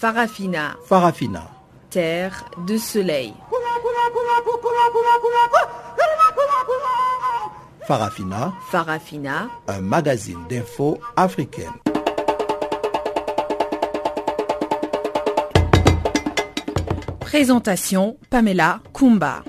[0.00, 0.76] Farafina.
[0.86, 1.50] Farafina.
[1.90, 3.34] Terre de soleil.
[7.84, 8.52] Farafina.
[8.70, 9.48] Farafina.
[9.66, 11.72] Un magazine d'infos africaine.
[17.18, 19.42] Présentation Pamela Kumba.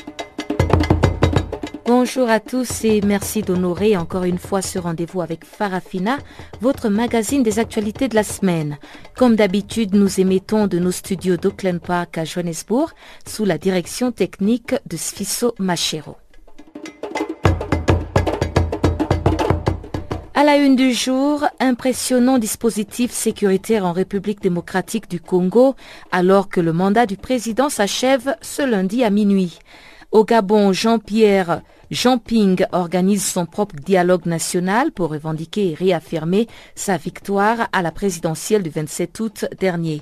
[1.89, 6.19] Bonjour à tous et merci d'honorer encore une fois ce rendez-vous avec Farafina,
[6.61, 8.77] votre magazine des actualités de la semaine.
[9.19, 12.91] Comme d'habitude, nous émettons de nos studios d'Oakland Park à Johannesburg
[13.27, 16.15] sous la direction technique de Sfiso Machero.
[20.33, 25.75] À la une du jour, impressionnant dispositif sécuritaire en République démocratique du Congo
[26.13, 29.59] alors que le mandat du président s'achève ce lundi à minuit.
[30.13, 31.61] Au Gabon, Jean-Pierre
[31.91, 38.61] Jean-Ping organise son propre dialogue national pour revendiquer et réaffirmer sa victoire à la présidentielle
[38.61, 40.01] du 27 août dernier.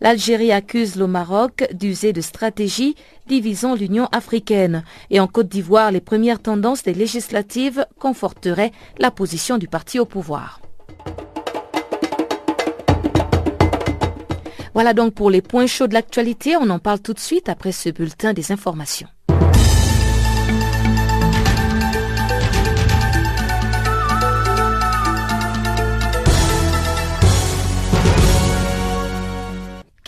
[0.00, 2.94] L'Algérie accuse le Maroc d'user de stratégies
[3.26, 4.84] divisant l'Union africaine.
[5.10, 10.04] Et en Côte d'Ivoire, les premières tendances des législatives conforteraient la position du parti au
[10.04, 10.60] pouvoir.
[14.74, 16.56] Voilà donc pour les points chauds de l'actualité.
[16.56, 19.08] On en parle tout de suite après ce bulletin des informations.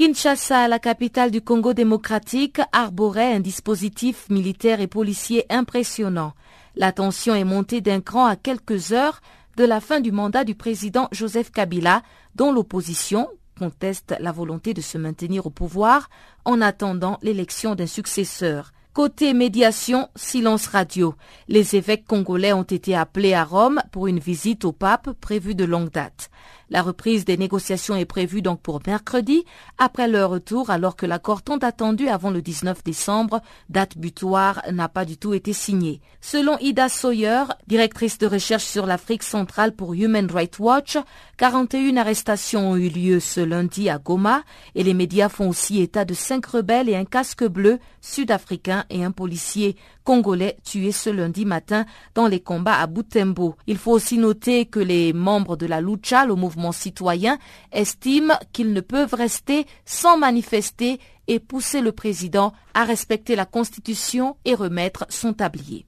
[0.00, 6.32] Kinshasa, la capitale du Congo démocratique, arborait un dispositif militaire et policier impressionnant.
[6.74, 9.20] La tension est montée d'un cran à quelques heures
[9.58, 12.02] de la fin du mandat du président Joseph Kabila,
[12.34, 16.08] dont l'opposition conteste la volonté de se maintenir au pouvoir
[16.46, 18.72] en attendant l'élection d'un successeur.
[18.94, 21.14] Côté médiation, silence radio.
[21.46, 25.66] Les évêques congolais ont été appelés à Rome pour une visite au pape prévue de
[25.66, 26.30] longue date.
[26.70, 29.44] La reprise des négociations est prévue donc pour mercredi,
[29.78, 34.88] après leur retour, alors que l'accord tant attendu avant le 19 décembre, date butoir, n'a
[34.88, 36.00] pas du tout été signé.
[36.20, 40.96] Selon Ida Sawyer, directrice de recherche sur l'Afrique centrale pour Human Rights Watch,
[41.38, 44.42] 41 arrestations ont eu lieu ce lundi à Goma
[44.74, 49.04] et les médias font aussi état de cinq rebelles et un casque bleu sud-africain et
[49.04, 53.56] un policier congolais tués ce lundi matin dans les combats à Butembo.
[53.66, 57.38] Il faut aussi noter que les membres de la Lucha, le mouvement citoyen,
[57.72, 64.36] estiment qu'ils ne peuvent rester sans manifester et pousser le président à respecter la Constitution
[64.44, 65.86] et remettre son tablier.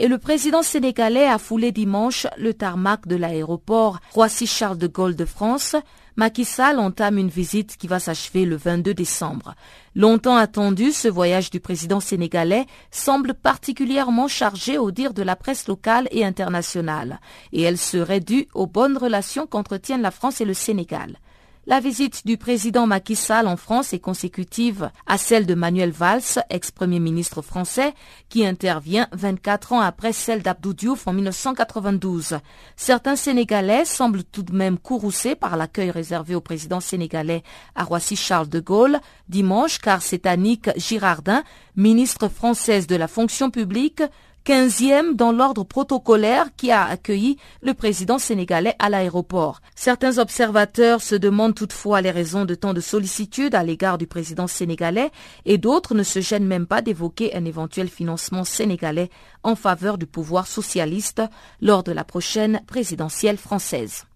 [0.00, 5.24] Et le président sénégalais a foulé dimanche le tarmac de l'aéroport Roissy-Charles de Gaulle de
[5.24, 5.74] France.
[6.14, 9.54] Macky Sall entame une visite qui va s'achever le 22 décembre.
[9.96, 15.66] Longtemps attendu, ce voyage du président sénégalais semble particulièrement chargé au dire de la presse
[15.66, 17.20] locale et internationale,
[17.52, 21.18] et elle serait due aux bonnes relations qu'entretiennent la France et le Sénégal.
[21.68, 26.22] La visite du président Macky Sall en France est consécutive à celle de Manuel Valls,
[26.48, 27.92] ex-premier ministre français,
[28.30, 32.38] qui intervient 24 ans après celle d'Abdou Diouf en 1992.
[32.74, 37.42] Certains Sénégalais semblent tout de même courroucés par l'accueil réservé au président sénégalais
[37.74, 38.98] à Roissy-Charles de Gaulle
[39.28, 41.44] dimanche, car c'est Annick Girardin,
[41.76, 44.02] ministre française de la fonction publique,
[44.48, 49.60] 15e dans l'ordre protocolaire qui a accueilli le président sénégalais à l'aéroport.
[49.74, 54.46] Certains observateurs se demandent toutefois les raisons de tant de sollicitude à l'égard du président
[54.46, 55.10] sénégalais
[55.44, 59.10] et d'autres ne se gênent même pas d'évoquer un éventuel financement sénégalais
[59.42, 61.20] en faveur du pouvoir socialiste
[61.60, 64.06] lors de la prochaine présidentielle française.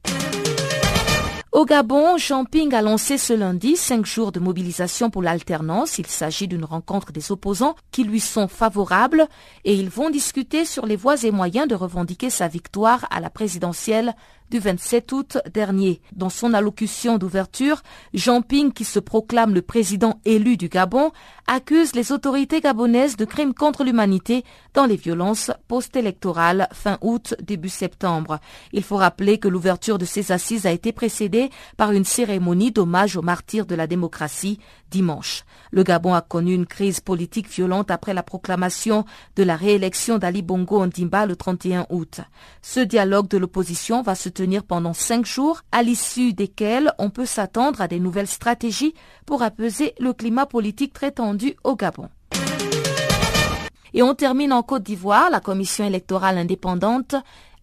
[1.52, 5.98] Au Gabon, Jean-Ping a lancé ce lundi cinq jours de mobilisation pour l'alternance.
[5.98, 9.28] Il s'agit d'une rencontre des opposants qui lui sont favorables
[9.66, 13.28] et ils vont discuter sur les voies et moyens de revendiquer sa victoire à la
[13.28, 14.14] présidentielle
[14.52, 16.02] du 27 août dernier.
[16.14, 17.82] Dans son allocution d'ouverture,
[18.12, 21.10] Jean Ping, qui se proclame le président élu du Gabon,
[21.46, 27.70] accuse les autorités gabonaises de crimes contre l'humanité dans les violences post-électorales fin août, début
[27.70, 28.40] septembre.
[28.74, 33.16] Il faut rappeler que l'ouverture de ces assises a été précédée par une cérémonie d'hommage
[33.16, 34.60] aux martyrs de la démocratie
[34.92, 35.44] dimanche.
[35.72, 39.04] Le Gabon a connu une crise politique violente après la proclamation
[39.34, 42.20] de la réélection d'Ali Bongo Ondimba le 31 août.
[42.60, 47.26] Ce dialogue de l'opposition va se tenir pendant cinq jours, à l'issue desquels on peut
[47.26, 48.94] s'attendre à des nouvelles stratégies
[49.26, 52.08] pour apaiser le climat politique très tendu au Gabon.
[53.94, 55.30] Et on termine en Côte d'Ivoire.
[55.30, 57.14] La commission électorale indépendante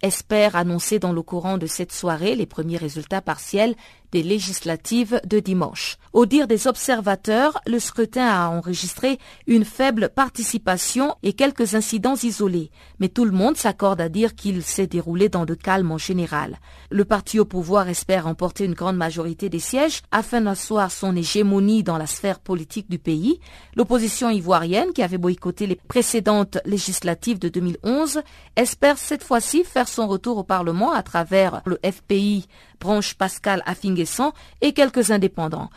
[0.01, 3.75] espère annoncer dans le courant de cette soirée les premiers résultats partiels
[4.11, 5.97] des législatives de dimanche.
[6.13, 12.71] Au dire des observateurs, le scrutin a enregistré une faible participation et quelques incidents isolés,
[12.99, 16.57] mais tout le monde s'accorde à dire qu'il s'est déroulé dans le calme en général.
[16.89, 21.83] Le parti au pouvoir espère remporter une grande majorité des sièges afin d'asseoir son hégémonie
[21.83, 23.39] dans la sphère politique du pays.
[23.75, 28.21] L'opposition ivoirienne, qui avait boycotté les précédentes législatives de 2011,
[28.55, 32.47] espère cette fois-ci faire son retour au Parlement à travers le FPI,
[32.79, 35.69] branche Pascal Affinguessan et quelques indépendants.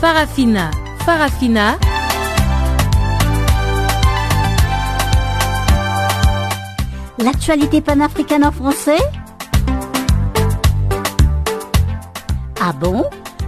[0.00, 0.70] Farafina,
[1.04, 1.87] Farafina.
[7.20, 8.98] L'actualité panafricaine en français
[12.60, 13.04] Ah bon?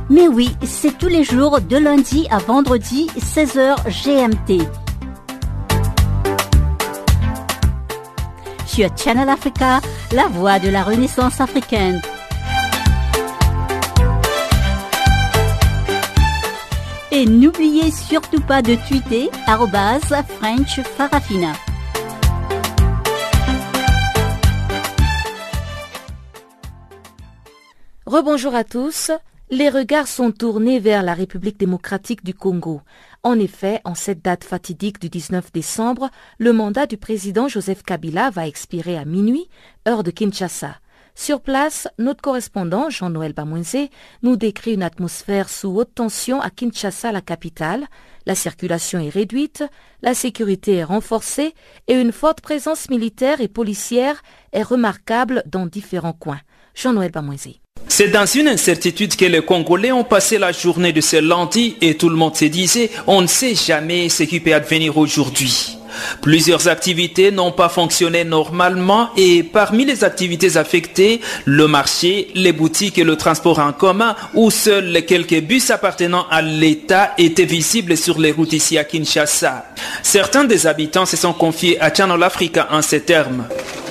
[0.08, 4.64] Mais oui, c'est tous les jours de lundi à vendredi 16h GMT.
[8.66, 9.80] Sur Channel Africa,
[10.12, 12.00] la voix de la Renaissance africaine.
[17.12, 19.30] Et n'oubliez surtout pas de tweeter
[20.40, 21.52] French Farafina.
[28.10, 29.12] Rebonjour à tous.
[29.50, 32.80] Les regards sont tournés vers la République démocratique du Congo.
[33.22, 38.30] En effet, en cette date fatidique du 19 décembre, le mandat du président Joseph Kabila
[38.30, 39.48] va expirer à minuit,
[39.86, 40.80] heure de Kinshasa.
[41.14, 43.76] Sur place, notre correspondant Jean-Noël Bamouense
[44.24, 47.86] nous décrit une atmosphère sous haute tension à Kinshasa, la capitale.
[48.26, 49.62] La circulation est réduite,
[50.02, 51.54] la sécurité est renforcée
[51.86, 54.20] et une forte présence militaire et policière
[54.50, 56.40] est remarquable dans différents coins.
[56.74, 57.60] Jean-Noël Bamouense.
[57.92, 61.96] C'est dans une incertitude que les Congolais ont passé la journée de ce lundi et
[61.96, 65.76] tout le monde se disait on ne sait jamais ce qui peut advenir aujourd'hui.
[66.22, 72.96] Plusieurs activités n'ont pas fonctionné normalement et parmi les activités affectées, le marché, les boutiques
[72.96, 78.20] et le transport en commun où seuls quelques bus appartenant à l'État étaient visibles sur
[78.20, 79.66] les routes ici à Kinshasa.
[80.04, 83.46] Certains des habitants se sont confiés à Channel Africa en ces termes.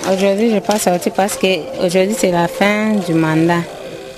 [0.10, 3.62] Aujourd'hui, je pas sorti parce que aujourd'hui c'est la fin du mandat.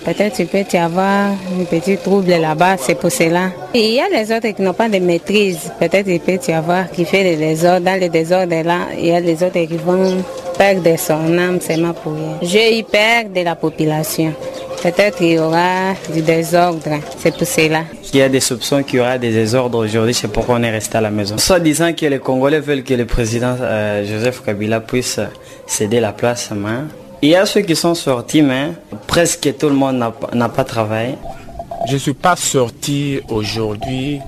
[0.04, 3.52] Peut-être tu peux y avoir un petit trouble là-bas, c'est pour cela.
[3.74, 5.72] il y a les autres qui n'ont pas de maîtrise.
[5.80, 7.86] Peut-être il peut y avoir qui fait des désordres.
[7.86, 10.24] Dans les désordres là, il y a les autres qui vont
[10.58, 12.38] perdre son âme seulement pour rien.
[12.42, 14.34] J'ai eu peur de la population.
[14.82, 17.84] Peut-être qu'il y aura du désordre, c'est pour cela.
[18.12, 20.72] Il y a des soupçons qu'il y aura des désordres aujourd'hui, c'est pourquoi on est
[20.72, 21.38] resté à la maison.
[21.38, 25.20] Soit disant que les Congolais veulent que le président euh, Joseph Kabila puisse
[25.68, 26.88] céder la place à main
[27.22, 28.72] il y a ceux qui sont sortis, mais
[29.08, 30.04] presque tout le monde
[30.34, 31.16] n'a pas travaillé.
[31.88, 34.20] Je ne suis pas sorti aujourd'hui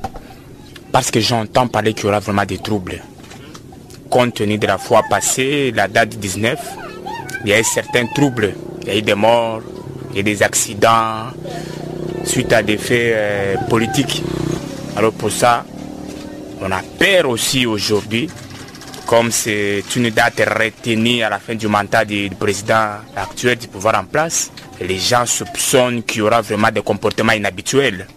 [0.92, 3.02] parce que j'entends parler qu'il y aura vraiment des troubles.
[4.10, 6.60] Compte tenu de la fois passée, la date 19,
[7.44, 8.54] il y a eu certains troubles.
[8.84, 9.62] Il y a eu des morts,
[10.12, 11.32] il y a eu des accidents
[12.26, 14.24] suite à des faits euh, politiques.
[14.96, 15.66] Alors pour ça,
[16.62, 18.30] on a peur aussi aujourd'hui
[19.14, 23.94] comme c'est une date retenue à la fin du mandat du président actuel du pouvoir
[24.02, 24.52] en place,
[24.82, 28.08] les gens soupçonnent qu'il y aura vraiment des comportements inhabituels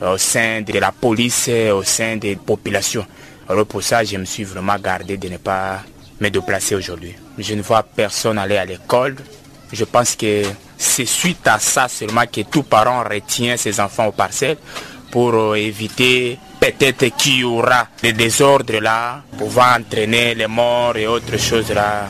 [0.00, 3.04] au sein de la police, au sein des populations.
[3.46, 5.82] Alors pour ça, je me suis vraiment gardé de ne pas
[6.22, 7.14] me déplacer aujourd'hui.
[7.36, 9.16] Je ne vois personne aller à l'école.
[9.70, 10.42] Je pense que
[10.78, 14.56] c'est suite à ça seulement que tout parent retient ses enfants au parcelles
[15.10, 21.38] pour éviter peut-être qu'il y aura des désordres là, pouvant entraîner les morts et autres
[21.38, 22.08] choses là.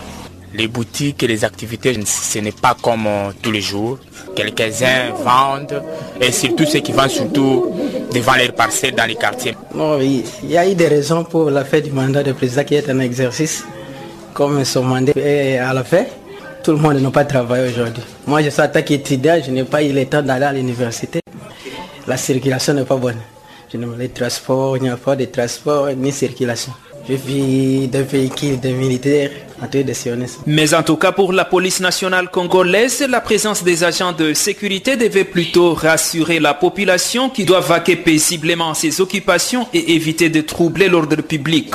[0.54, 3.98] Les boutiques et les activités, ce n'est pas comme euh, tous les jours.
[4.34, 5.82] Quelques-uns vendent
[6.20, 7.72] et surtout ceux qui vendent surtout
[8.12, 9.54] devant les parcelles dans les quartiers.
[10.00, 12.88] il y a eu des raisons pour la fête du mandat du président qui est
[12.88, 13.64] un exercice.
[14.32, 16.04] Comme son mandat est à la fin,
[16.62, 18.02] tout le monde n'a pas travaillé aujourd'hui.
[18.26, 21.20] Moi, je suis attaqué étudiant, je n'ai pas eu le temps d'aller à l'université.
[22.06, 23.18] La circulation n'est pas bonne.
[23.76, 26.72] Je n'ai pas de transport, il n'y a pas de transport ni circulation.
[27.06, 29.30] Je vis des véhicules de militaires
[30.46, 34.96] mais en tout cas, pour la police nationale congolaise, la présence des agents de sécurité
[34.96, 40.40] devait plutôt rassurer la population qui doit vaquer paisiblement à ses occupations et éviter de
[40.42, 41.74] troubler l'ordre public.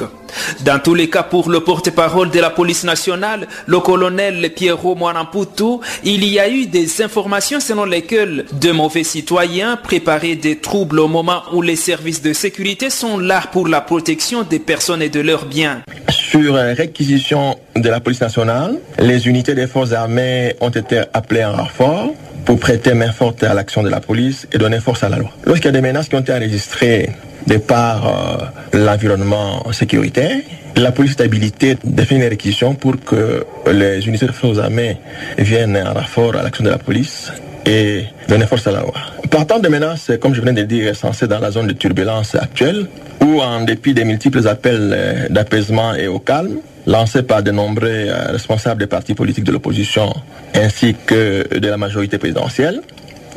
[0.63, 5.79] Dans tous les cas, pour le porte-parole de la police nationale, le colonel Pierrot Mwanamputu,
[6.03, 11.07] il y a eu des informations selon lesquelles de mauvais citoyens préparaient des troubles au
[11.07, 15.19] moment où les services de sécurité sont là pour la protection des personnes et de
[15.19, 15.81] leurs biens.
[16.09, 21.53] Sur réquisition de la police nationale, les unités des forces armées ont été appelées en
[21.53, 22.13] renfort
[22.45, 25.29] pour prêter main forte à l'action de la police et donner force à la loi.
[25.45, 27.09] Lorsqu'il y a des menaces qui ont été enregistrées
[27.47, 30.37] de par euh, l'environnement sécuritaire,
[30.75, 34.97] la police est habilitée de faire une réquisition pour que les unités des forces armées
[35.37, 37.31] viennent en renfort à l'action de la police
[37.65, 38.93] et donner force à la loi.
[39.29, 42.35] Partant de menaces, comme je viens de le dire, censées dans la zone de turbulence
[42.35, 42.87] actuelle,
[43.21, 48.79] où en dépit des multiples appels d'apaisement et au calme, lancés par de nombreux responsables
[48.79, 50.13] des partis politiques de l'opposition
[50.55, 52.81] ainsi que de la majorité présidentielle,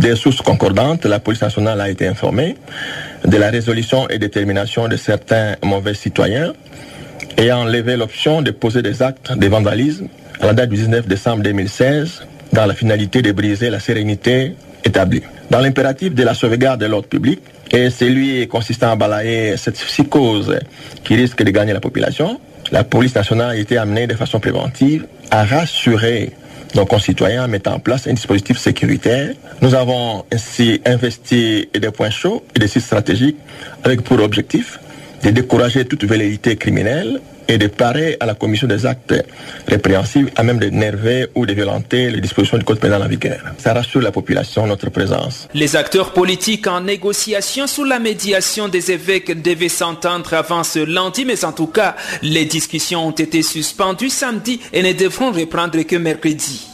[0.01, 2.57] des sources concordantes, la police nationale a été informée
[3.25, 6.53] de la résolution et détermination de certains mauvais citoyens
[7.37, 10.09] ayant levé l'option de poser des actes de vandalisme
[10.41, 14.53] à la date du 19 décembre 2016 dans la finalité de briser la sérénité
[14.85, 15.23] établie.
[15.51, 17.41] Dans l'impératif de la sauvegarde de l'ordre public
[17.73, 20.57] et celui consistant à balayer cette psychose
[21.03, 25.05] qui risque de gagner la population, la police nationale a été amenée de façon préventive
[25.33, 26.31] à rassurer
[26.77, 29.35] nos concitoyens en mettant en place un dispositif sécuritaire.
[29.61, 33.37] Nous avons ainsi investi des points chauds et des sites stratégiques
[33.83, 34.79] avec pour objectif
[35.25, 39.15] de décourager toute velléité criminelle et de parer à la commission des actes
[39.67, 43.55] répréhensibles à même d'énerver ou de violenter les dispositions du code pénal en.
[43.59, 45.49] Ça rassure la population, notre présence.
[45.55, 51.25] Les acteurs politiques en négociation sous la médiation des évêques devaient s'entendre avant ce lundi,
[51.25, 55.97] mais en tout cas, les discussions ont été suspendues samedi et ne devront reprendre que
[55.97, 56.67] mercredi.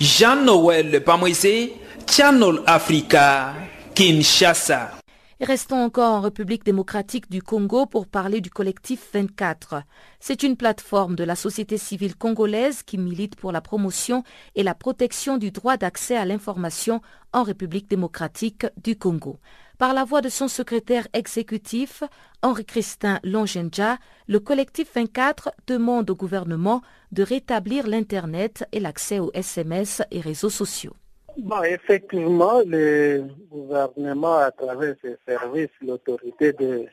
[0.00, 1.72] Jean-Noël Pamoisé,
[2.10, 3.54] Channel Africa,
[3.94, 5.03] Kinshasa.
[5.40, 9.82] Restons encore en République démocratique du Congo pour parler du collectif 24.
[10.20, 14.22] C'est une plateforme de la société civile congolaise qui milite pour la promotion
[14.54, 17.00] et la protection du droit d'accès à l'information
[17.32, 19.40] en République démocratique du Congo.
[19.76, 22.04] Par la voix de son secrétaire exécutif,
[22.42, 23.98] Henri Christin Longenja,
[24.28, 30.48] le collectif 24 demande au gouvernement de rétablir l'Internet et l'accès aux SMS et réseaux
[30.48, 30.94] sociaux.
[31.36, 36.86] Bon, effectivement, le gouvernement, à travers ses services, l'autorité de,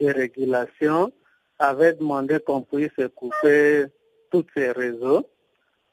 [0.00, 1.12] régulation,
[1.58, 3.86] avait demandé qu'on puisse couper
[4.30, 5.28] tous ces réseaux.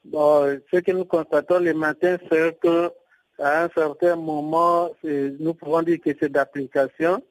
[0.04, 5.98] Bon, ce que nous constatons le matin, c'est qu'à un certain moment, nous pouvons dire
[6.00, 7.22] que c'est d'application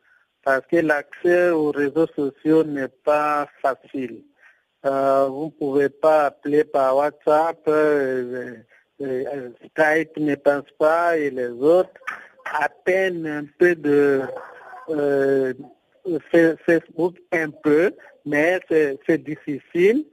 [0.44, 4.24] parce que l'accès aux réseaux sociaux n'est pas facile.
[4.86, 7.58] Euh, vous ne pouvez pas appeler par WhatsApp.
[7.68, 8.58] Euh,
[9.00, 11.92] Skype ne pense pas et les autres,
[12.46, 14.22] à peine un peu de
[14.90, 15.54] euh,
[16.66, 17.94] Facebook un peu,
[18.26, 20.06] mais c'est difficile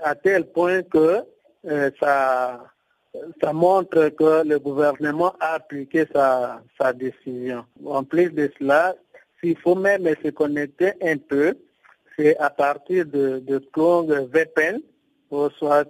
[0.00, 1.22] à tel point que
[1.66, 2.64] euh, ça,
[3.42, 7.64] ça montre que le gouvernement a appliqué sa, sa décision.
[7.84, 8.94] En plus de cela,
[9.40, 11.54] s'il faut même se connecter un peu,
[12.16, 13.60] c'est à partir de, de
[14.32, 14.80] VPN,
[15.30, 15.84] ou soit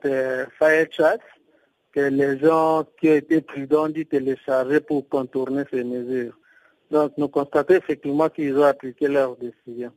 [0.59, 1.19] FireChat,
[1.95, 6.37] que les gens qui ont été prudents d'y télécharger pour contourner ces mesures.
[6.91, 9.93] Donc nous constatons effectivement qu'ils ont appliqué leur décision.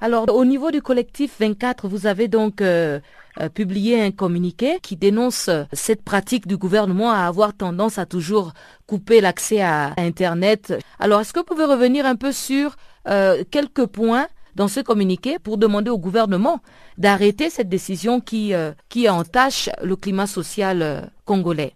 [0.00, 2.98] Alors au niveau du collectif 24, vous avez donc euh,
[3.40, 8.52] euh, publié un communiqué qui dénonce cette pratique du gouvernement à avoir tendance à toujours
[8.86, 10.74] couper l'accès à Internet.
[10.98, 12.76] Alors est-ce que vous pouvez revenir un peu sur
[13.08, 16.60] euh, quelques points dans ce communiqué pour demander au gouvernement
[16.98, 21.72] d'arrêter cette décision qui, euh, qui entache le climat social euh, congolais.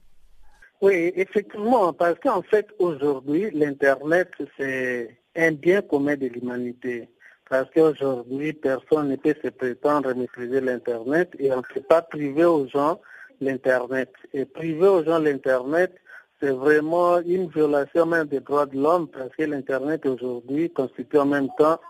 [0.80, 7.08] Oui, effectivement, parce qu'en fait, aujourd'hui, l'Internet, c'est un bien commun de l'humanité.
[7.50, 12.44] Parce qu'aujourd'hui, personne ne peut se prétendre maîtriser l'Internet et on ne peut pas priver
[12.44, 13.00] aux gens
[13.40, 14.12] l'Internet.
[14.34, 15.94] Et priver aux gens l'Internet,
[16.40, 21.26] c'est vraiment une violation même des droits de l'homme parce que l'Internet aujourd'hui constitue en
[21.26, 21.80] même temps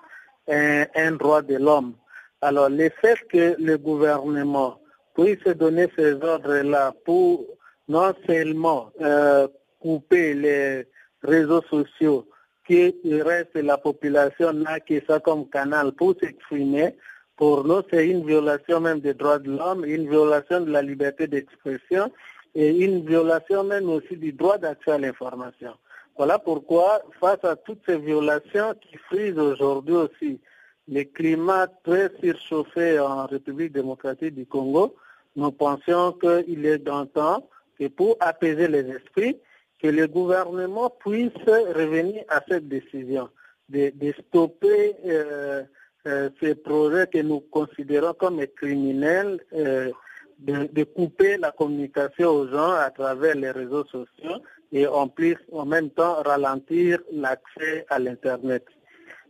[0.49, 1.95] un, droit de l'homme.
[2.41, 4.81] Alors, le fait que le gouvernement
[5.15, 7.45] puisse donner ces ordres-là pour
[7.89, 9.49] non seulement euh,
[9.81, 10.87] couper les
[11.23, 12.29] réseaux sociaux,
[12.67, 16.95] qui reste la population n'a que ça comme canal pour s'exprimer,
[17.37, 21.29] pour nous, c'est une violation même des droits de l'homme, une violation de la liberté
[21.29, 22.13] d'expression
[22.55, 25.73] et une violation même aussi du droit d'accès à l'information.
[26.19, 30.41] Voilà pourquoi, face à toutes ces violations qui frisent aujourd'hui aussi
[30.89, 34.97] le climat très surchauffé en République démocratique du Congo,
[35.37, 37.49] nous pensions qu'il est dans temps
[37.79, 39.39] que pour apaiser les esprits,
[39.81, 43.29] que le gouvernement puisse revenir à cette décision
[43.69, 45.63] de, stopper euh,
[46.09, 49.93] euh, ces projets que nous considérons comme criminels, euh,
[50.41, 55.65] de, couper la communication aux gens à travers les réseaux sociaux et en plus, en
[55.65, 58.65] même temps, ralentir l'accès à l'Internet.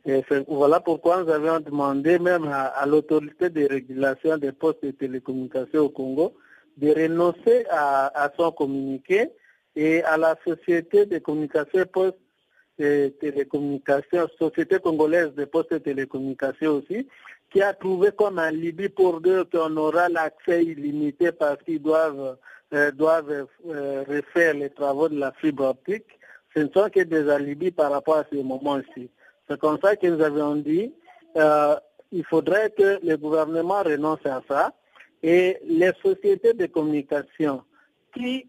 [0.06, 5.82] Et voilà pourquoi nous avions demandé même à, l'autorité de régulation des postes de télécommunications
[5.82, 6.34] au Congo
[6.78, 9.28] de renoncer à, son communiqué
[9.74, 12.16] et à la société de communication et postes
[12.78, 17.08] de télécommunications, société congolaise de postes de télécommunications aussi,
[17.50, 22.36] qui a trouvé comme un Libye pour deux qu'on aura l'accès illimité parce qu'ils doivent,
[22.74, 26.04] euh, doivent euh, refaire les travaux de la fibre optique.
[26.54, 29.10] Ce ne sont que des alibis par rapport à ce moment-ci.
[29.48, 30.92] C'est comme ça que nous avions dit,
[31.36, 31.76] euh,
[32.12, 34.72] il faudrait que le gouvernement renonce à ça
[35.22, 37.62] et les sociétés de communication
[38.14, 38.46] qui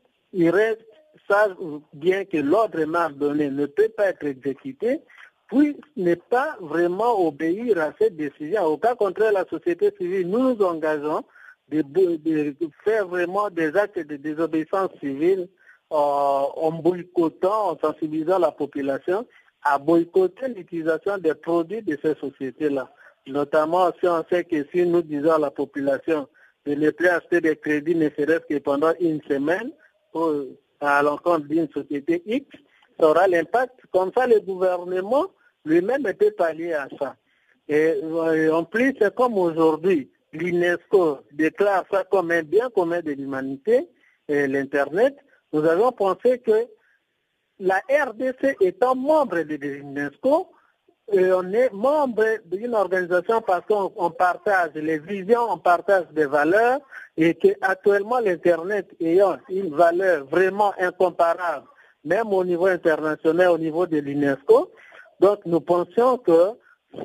[1.29, 1.55] savent
[1.93, 4.99] bien que l'ordre mal donné ne peut pas être exécuté,
[5.47, 8.63] puis ne pas vraiment obéir à cette décision.
[8.65, 11.23] Au cas contraire, la société civile, nous nous engageons
[11.71, 15.47] de, faire vraiment des actes de désobéissance civile
[15.91, 19.25] euh, en boycottant, en sensibilisant la population
[19.63, 22.89] à boycotter l'utilisation des produits de ces sociétés-là.
[23.27, 26.27] Notamment si on sait que si nous disons à la population
[26.65, 29.71] de ne plus acheter des crédits ne serait-ce que pendant une semaine
[30.81, 32.47] à l'encontre d'une société X,
[32.99, 33.79] ça aura l'impact.
[33.91, 35.27] Comme ça, le gouvernement
[35.65, 37.15] lui-même peut pallier à ça.
[37.67, 37.95] Et
[38.51, 43.89] en plus, c'est comme aujourd'hui, l'UNESCO déclare ça comme un bien commun de l'humanité,
[44.27, 45.15] l'Internet.
[45.53, 46.67] Nous avons pensé que
[47.59, 50.48] la RDC étant membre de l'UNESCO,
[51.12, 56.79] on est membre d'une organisation parce qu'on partage les visions, on partage des valeurs
[57.17, 61.65] et qu'actuellement l'Internet ayant une valeur vraiment incomparable,
[62.05, 64.71] même au niveau international, au niveau de l'UNESCO,
[65.19, 66.51] donc nous pensions que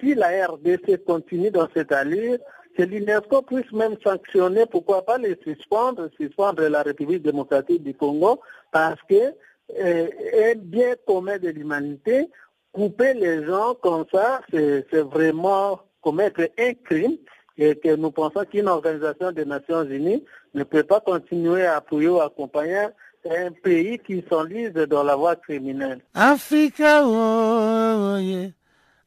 [0.00, 2.38] si la RDC continue dans cette allure,
[2.76, 8.40] que l'UNESCO puisse même sanctionner, pourquoi pas les suspendre, suspendre la République démocratique du Congo,
[8.73, 9.35] parce que
[9.78, 12.28] euh, un bien commun de l'humanité,
[12.73, 17.16] couper les gens comme ça, c'est vraiment commettre un crime
[17.57, 22.09] et que nous pensons qu'une organisation des Nations Unies ne peut pas continuer à appuyer
[22.09, 22.88] ou accompagner
[23.31, 26.00] un pays qui s'enlise dans la voie criminelle.
[26.14, 28.50] Africa, oh, yeah.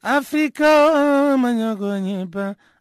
[0.02, 1.36] Africa, oh,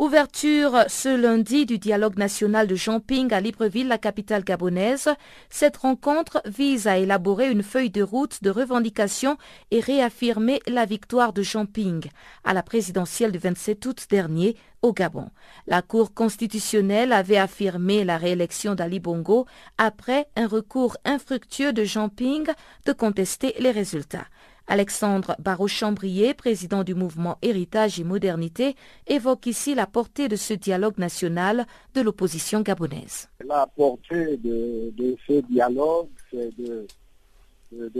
[0.00, 5.10] Ouverture ce lundi du dialogue national de Jamping à Libreville, la capitale gabonaise.
[5.50, 9.36] Cette rencontre vise à élaborer une feuille de route de revendication
[9.70, 12.08] et réaffirmer la victoire de Jamping
[12.44, 15.28] à la présidentielle du 27 août dernier au Gabon.
[15.66, 19.44] La Cour constitutionnelle avait affirmé la réélection d'Ali Bongo
[19.76, 22.46] après un recours infructueux de Jamping
[22.86, 24.24] de contester les résultats.
[24.70, 28.76] Alexandre Barraud-Chambrier, président du mouvement Héritage et Modernité,
[29.08, 33.28] évoque ici la portée de ce dialogue national de l'opposition gabonaise.
[33.44, 36.86] La portée de, ce dialogue, c'est de,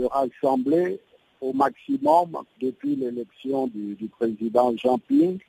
[0.05, 1.01] rassembler
[1.41, 5.39] au maximum depuis l'élection du, président Jean Ping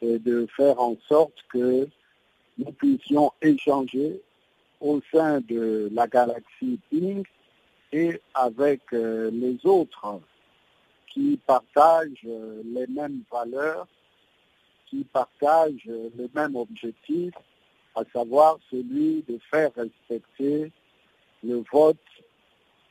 [0.00, 1.86] et de faire en sorte que
[2.56, 4.22] nous puissions échanger
[4.80, 7.24] au sein de la galaxie Ping
[7.92, 10.20] et avec euh, les autres
[11.10, 13.86] qui partagent euh, les mêmes valeurs,
[14.86, 17.34] qui partagent euh, les mêmes objectifs,
[17.94, 20.70] à savoir celui de faire respecter
[21.42, 21.96] le vote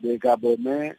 [0.01, 0.97] des Gabonais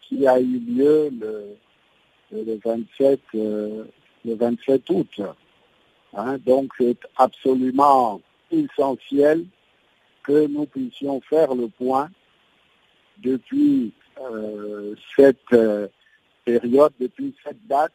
[0.00, 3.86] qui a eu lieu le, 27, le
[4.24, 5.20] 27 août.
[6.14, 9.44] Hein, donc c'est absolument essentiel
[10.22, 12.10] que nous puissions faire le point
[13.18, 15.88] depuis euh, cette euh,
[16.44, 17.92] période, depuis cette date,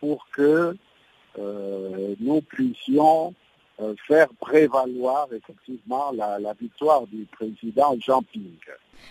[0.00, 0.76] pour que
[1.38, 3.34] euh, nous puissions
[4.08, 8.56] faire prévaloir effectivement la, victoire du président Jean Ping.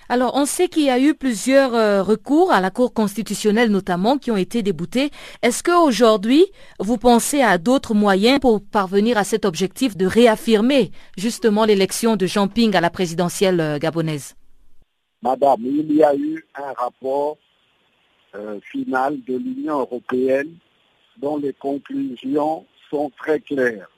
[0.09, 4.29] Alors, on sait qu'il y a eu plusieurs recours à la Cour constitutionnelle notamment qui
[4.29, 5.11] ont été déboutés.
[5.41, 6.45] Est-ce qu'aujourd'hui,
[6.79, 12.25] vous pensez à d'autres moyens pour parvenir à cet objectif de réaffirmer justement l'élection de
[12.25, 14.35] Jean Ping à la présidentielle gabonaise?
[15.21, 17.37] Madame, il y a eu un rapport
[18.35, 20.55] euh, final de l'Union européenne
[21.17, 23.89] dont les conclusions sont très claires.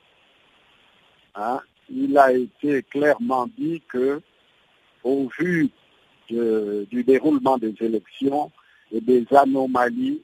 [1.36, 1.60] Hein?
[1.90, 4.22] Il a été clairement dit que,
[5.04, 5.70] au vu
[6.30, 8.52] du déroulement des élections
[8.92, 10.22] et des anomalies,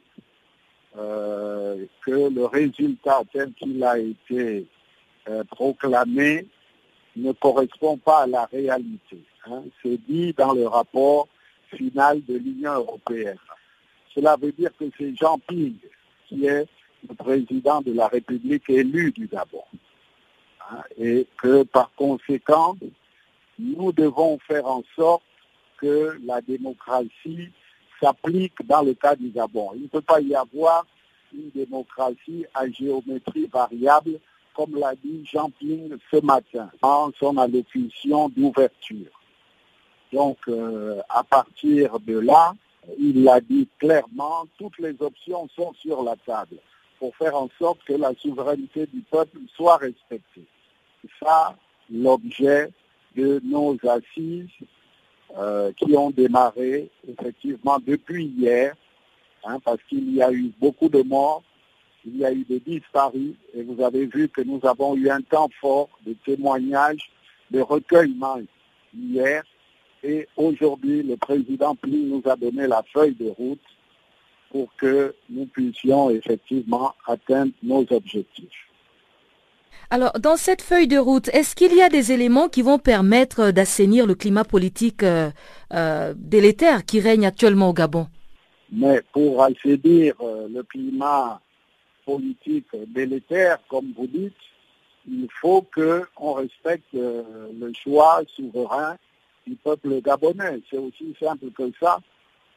[0.98, 4.66] euh, que le résultat tel qu'il a été
[5.28, 6.48] euh, proclamé
[7.18, 9.20] ne correspond pas à la réalité.
[9.46, 11.28] Hein, c'est dit dans le rapport
[11.76, 13.38] final de l'Union européenne.
[14.16, 15.76] Cela veut dire que c'est Jean Ping
[16.28, 16.66] qui est
[17.08, 19.64] le président de la République élu du Gabon.
[20.72, 22.76] Hein, et que par conséquent,
[23.60, 25.24] nous devons faire en sorte
[25.78, 27.50] que la démocratie
[28.02, 29.72] s'applique dans le cas du Gabon.
[29.76, 30.86] Il ne peut pas y avoir
[31.34, 34.20] une démocratie à géométrie variable,
[34.56, 39.12] comme l'a dit Jean Ping ce matin en son allocution d'ouverture.
[40.14, 42.54] Donc, euh, à partir de là,
[43.00, 46.58] il l'a dit clairement, toutes les options sont sur la table
[47.00, 50.46] pour faire en sorte que la souveraineté du peuple soit respectée.
[51.02, 51.56] C'est ça
[51.90, 52.70] l'objet
[53.16, 54.50] de nos assises
[55.38, 58.76] euh, qui ont démarré effectivement depuis hier,
[59.44, 61.44] hein, parce qu'il y a eu beaucoup de morts,
[62.06, 65.22] il y a eu des disparus, et vous avez vu que nous avons eu un
[65.22, 67.10] temps fort de témoignages,
[67.52, 68.38] de recueillement
[68.94, 69.44] hier,
[70.06, 73.62] et aujourd'hui le président Pli nous a donné la feuille de route
[74.52, 78.66] pour que nous puissions effectivement atteindre nos objectifs.
[79.90, 83.52] Alors, dans cette feuille de route, est-ce qu'il y a des éléments qui vont permettre
[83.52, 85.30] d'assainir le climat politique euh,
[85.74, 88.08] euh, délétère qui règne actuellement au Gabon?
[88.72, 91.40] Mais pour assainir euh, le climat
[92.06, 94.34] politique délétère, comme vous dites,
[95.08, 98.96] il faut qu'on respecte le choix souverain
[99.46, 100.62] du peuple gabonais.
[100.70, 102.00] C'est aussi simple que ça.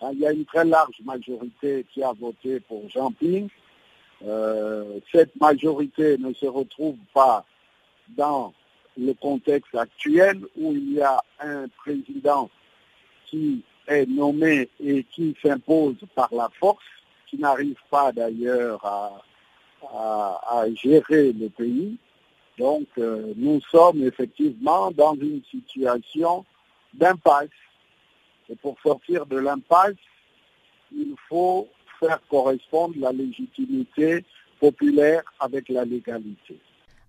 [0.01, 3.49] Hein, il y a une très large majorité qui a voté pour Jean Ping.
[4.27, 7.45] Euh, cette majorité ne se retrouve pas
[8.17, 8.53] dans
[8.97, 12.51] le contexte actuel où il y a un président
[13.27, 16.85] qui est nommé et qui s'impose par la force,
[17.27, 19.23] qui n'arrive pas d'ailleurs à,
[20.75, 21.97] gérer le pays.
[22.59, 26.45] Donc euh, nous sommes effectivement dans une situation
[26.99, 27.49] d'impasse.
[28.51, 29.97] Et pour sortir de l'impasse,
[30.93, 31.69] il faut
[32.01, 34.25] faire correspondre la légitimité
[34.61, 36.59] populaire avec la légalité.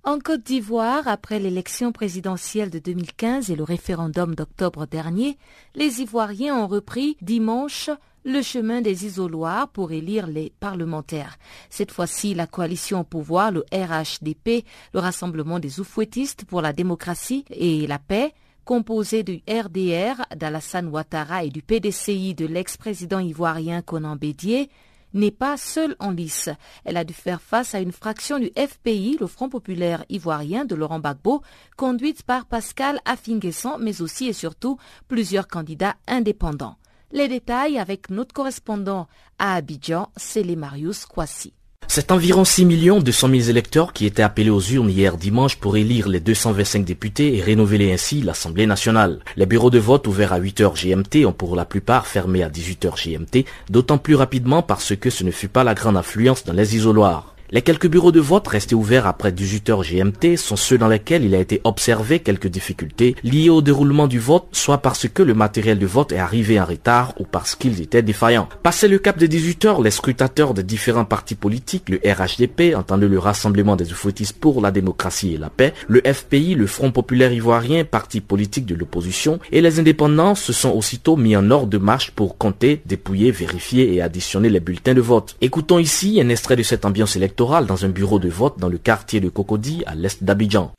[0.04, 5.38] En Côte d'Ivoire, après l'élection présidentielle de 2015 et le référendum d'octobre dernier,
[5.75, 7.89] les Ivoiriens ont repris dimanche
[8.25, 11.38] le chemin des isoloirs pour élire les parlementaires.
[11.69, 17.45] Cette fois-ci, la coalition au pouvoir, le RHDP, le Rassemblement des oufouettistes pour la démocratie
[17.49, 18.34] et la paix,
[18.69, 24.69] composé du RDR d'Alassane Ouattara et du PDCI de l'ex-président ivoirien Conan Bédier,
[25.15, 26.51] n'est pas seule en lice.
[26.86, 30.75] Elle a dû faire face à une fraction du FPI, le Front populaire ivoirien de
[30.75, 31.41] Laurent Gbagbo,
[31.77, 34.77] conduite par Pascal Affinguesson, mais aussi et surtout
[35.08, 36.77] plusieurs candidats indépendants.
[37.12, 39.08] Les détails avec notre correspondant
[39.39, 41.53] à Abidjan, Célé Marius Kwasi.
[41.91, 42.65] C'est environ 6
[43.02, 47.36] 200 000 électeurs qui étaient appelés aux urnes hier dimanche pour élire les 225 députés
[47.36, 49.21] et rénover ainsi l'Assemblée nationale.
[49.38, 52.93] Les bureaux de vote ouverts à 8h GMT ont pour la plupart fermé à 18h
[52.93, 56.75] GMT, d'autant plus rapidement parce que ce ne fut pas la grande affluence dans les
[56.75, 57.34] isoloirs.
[57.52, 61.34] Les quelques bureaux de vote restés ouverts après 18h GMT sont ceux dans lesquels il
[61.34, 65.80] a été observé quelques difficultés liées au déroulement du vote, soit parce que le matériel
[65.80, 68.48] de vote est arrivé en retard ou parce qu'ils étaient défaillants.
[68.62, 73.18] Passé le cap de 18h, les scrutateurs de différents partis politiques, le RHDP, entendu le
[73.18, 77.84] Rassemblement des Oufouettistes pour la démocratie et la paix, le FPI, le Front populaire ivoirien,
[77.84, 82.12] parti politique de l'opposition, et les indépendants se sont aussitôt mis en ordre de marche
[82.12, 85.36] pour compter, dépouiller, vérifier et additionner les bulletins de vote.
[85.42, 88.78] Écoutons ici un extrait de cette ambiance électorale dans un bureau de vote dans le
[88.78, 90.71] quartier de Cocody à l'est d'Abidjan.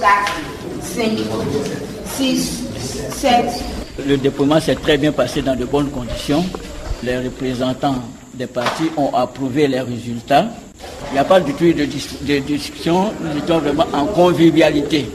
[0.00, 0.10] 4,
[0.82, 1.10] 5,
[2.04, 2.64] 6,
[3.10, 3.30] 7.
[4.08, 6.44] Le déploiement s'est très bien passé dans de bonnes conditions.
[7.04, 8.02] Les représentants
[8.34, 10.46] des partis ont approuvé les résultats.
[11.10, 15.06] Il n'y a pas du tout de, discussion, nous étions vraiment en convivialité.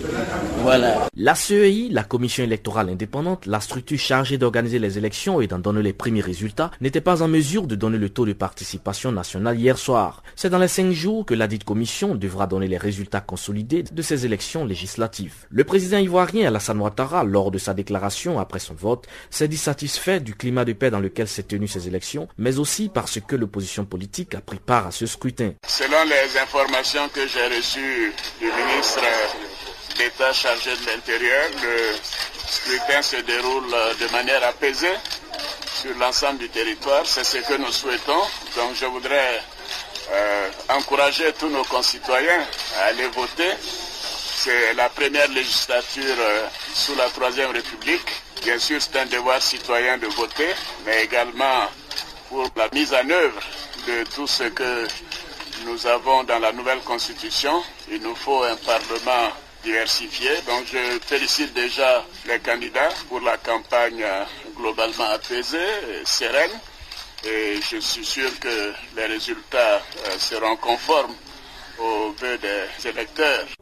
[0.62, 1.08] Voilà.
[1.15, 5.84] La CEI, la Commission électorale indépendante, la structure chargée d'organiser les élections et d'en donner
[5.84, 9.78] les premiers résultats, n'était pas en mesure de donner le taux de participation nationale hier
[9.78, 10.23] soir.
[10.36, 14.01] C'est dans les cinq jours que la dite commission devra donner les résultats consolidés de
[14.01, 15.45] ces élections législatives.
[15.49, 20.19] Le président ivoirien Alassane Ouattara, lors de sa déclaration après son vote, s'est dit satisfait
[20.19, 23.86] du climat de paix dans lequel s'est tenu ces élections, mais aussi parce que l'opposition
[23.86, 25.51] politique a pris part à ce scrutin.
[25.68, 29.02] Selon les informations que j'ai reçues du ministre
[29.98, 31.50] d'État chargé de l'Intérieur.
[31.62, 31.96] Le
[32.48, 34.96] scrutin se déroule de manière apaisée
[35.82, 37.06] sur l'ensemble du territoire.
[37.06, 38.22] C'est ce que nous souhaitons.
[38.56, 39.41] Donc je voudrais
[40.12, 42.46] euh, encourager tous nos concitoyens
[42.80, 43.52] à aller voter.
[43.62, 48.10] C'est la première législature euh, sous la Troisième République.
[48.44, 50.50] Bien sûr, c'est un devoir citoyen de voter,
[50.86, 51.68] mais également
[52.30, 53.39] pour la mise en œuvre
[53.88, 54.88] de tout ce que
[55.63, 57.63] nous avons dans la nouvelle Constitution.
[57.89, 59.32] Il nous faut un Parlement
[59.63, 60.30] diversifié.
[60.48, 64.06] Donc je félicite déjà les candidats pour la campagne
[64.56, 66.52] globalement apaisée, et sereine.
[67.24, 71.15] Et je suis sûr que les résultats euh, seront conformes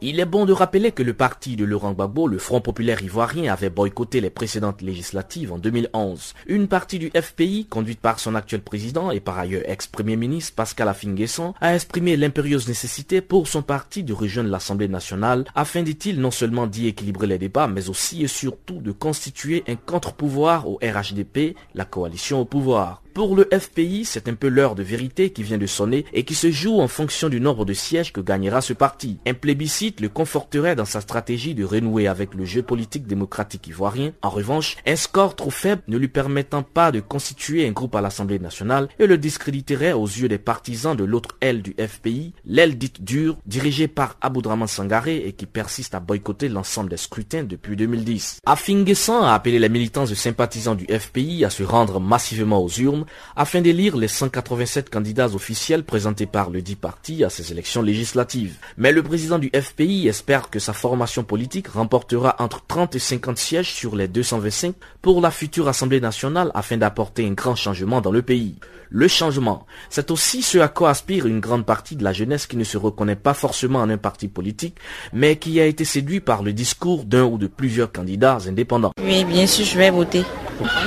[0.00, 3.52] Il est bon de rappeler que le parti de Laurent Gbagbo, le Front populaire ivoirien,
[3.52, 6.34] avait boycotté les précédentes législatives en 2011.
[6.46, 10.88] Une partie du FPI, conduite par son actuel président et par ailleurs ex-premier ministre Pascal
[10.88, 16.30] Affinguesson, a exprimé l'impérieuse nécessité pour son parti de rejoindre l'Assemblée nationale afin, dit-il, non
[16.30, 21.56] seulement d'y équilibrer les débats, mais aussi et surtout de constituer un contre-pouvoir au RHDP,
[21.74, 23.03] la coalition au pouvoir.
[23.14, 26.34] Pour le FPI, c'est un peu l'heure de vérité qui vient de sonner et qui
[26.34, 29.18] se joue en fonction du nombre de sièges que gagnera ce parti.
[29.24, 34.10] Un plébiscite le conforterait dans sa stratégie de renouer avec le jeu politique démocratique ivoirien.
[34.22, 38.00] En revanche, un score trop faible ne lui permettant pas de constituer un groupe à
[38.00, 42.76] l'Assemblée nationale et le discréditerait aux yeux des partisans de l'autre aile du FPI, l'aile
[42.76, 47.76] dite dure, dirigée par Aboudraman Sangaré et qui persiste à boycotter l'ensemble des scrutins depuis
[47.76, 48.40] 2010.
[48.44, 53.03] Afinguessan a appelé les militants et sympathisants du FPI à se rendre massivement aux urnes
[53.36, 58.56] afin d'élire les 187 candidats officiels présentés par le dit parti à ces élections législatives.
[58.76, 63.38] Mais le président du FPI espère que sa formation politique remportera entre 30 et 50
[63.38, 68.12] sièges sur les 225 pour la future Assemblée nationale afin d'apporter un grand changement dans
[68.12, 68.56] le pays.
[68.90, 72.56] Le changement, c'est aussi ce à quoi aspire une grande partie de la jeunesse qui
[72.56, 74.76] ne se reconnaît pas forcément en un parti politique,
[75.12, 78.92] mais qui a été séduit par le discours d'un ou de plusieurs candidats indépendants.
[79.02, 80.22] Oui, bien sûr, je vais voter.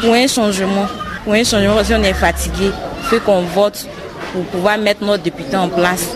[0.02, 0.88] Pour un changement.
[1.28, 2.72] Pour un changement, parce qu'on est fatigué.
[2.72, 3.86] Il faut qu'on vote
[4.32, 6.16] pour pouvoir mettre notre député en place.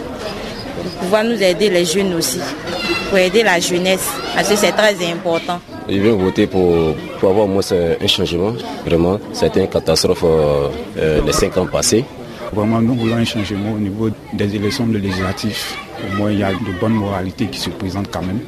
[0.81, 2.39] Pour pouvoir nous aider les jeunes aussi.
[3.09, 4.07] Pour aider la jeunesse.
[4.33, 5.59] Parce que c'est très important.
[5.89, 7.61] Je viens voter pour, pour avoir moi
[8.01, 8.53] un changement.
[8.85, 12.05] Vraiment, c'était une catastrophe euh, euh, les cinq ans passés.
[12.53, 15.57] Vraiment, nous voulons un changement au niveau des élections législatives.
[16.07, 18.39] Au moins, il y a de bonnes moralités qui se présentent quand même.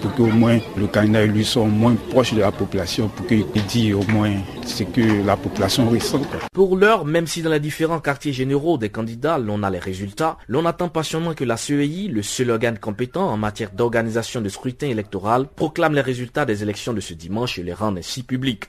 [0.00, 3.94] Pour qu'au moins le candidat lui soit moins proche de la population, pour qu'il dise
[3.94, 4.32] au moins
[4.64, 6.20] ce que la population ressent.
[6.52, 10.38] Pour l'heure, même si dans les différents quartiers généraux des candidats, l'on a les résultats,
[10.48, 14.88] l'on attend patiemment que la CEI, le seul organe compétent en matière d'organisation de scrutin
[14.88, 18.64] électoral, proclame les résultats des élections de ce dimanche et les rende ainsi publics.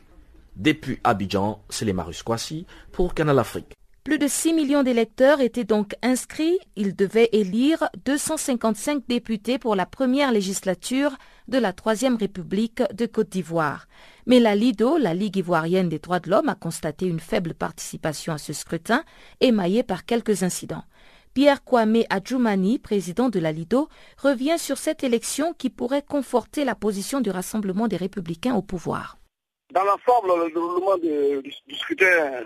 [0.56, 3.74] Depuis Abidjan, c'est les Marus Kwasi pour Canal Afrique.
[4.08, 6.58] Plus de 6 millions d'électeurs étaient donc inscrits.
[6.78, 11.18] Ils devaient élire 255 députés pour la première législature
[11.50, 13.86] de la Troisième République de Côte d'Ivoire.
[14.26, 18.32] Mais la LIDO, la Ligue ivoirienne des droits de l'homme, a constaté une faible participation
[18.32, 19.04] à ce scrutin,
[19.42, 20.86] émaillé par quelques incidents.
[21.34, 23.90] Pierre Kwame Adjoumani, président de la LIDO,
[24.24, 29.18] revient sur cette élection qui pourrait conforter la position du Rassemblement des Républicains au pouvoir.
[29.74, 32.46] Dans l'ensemble, le déroulement du scrutin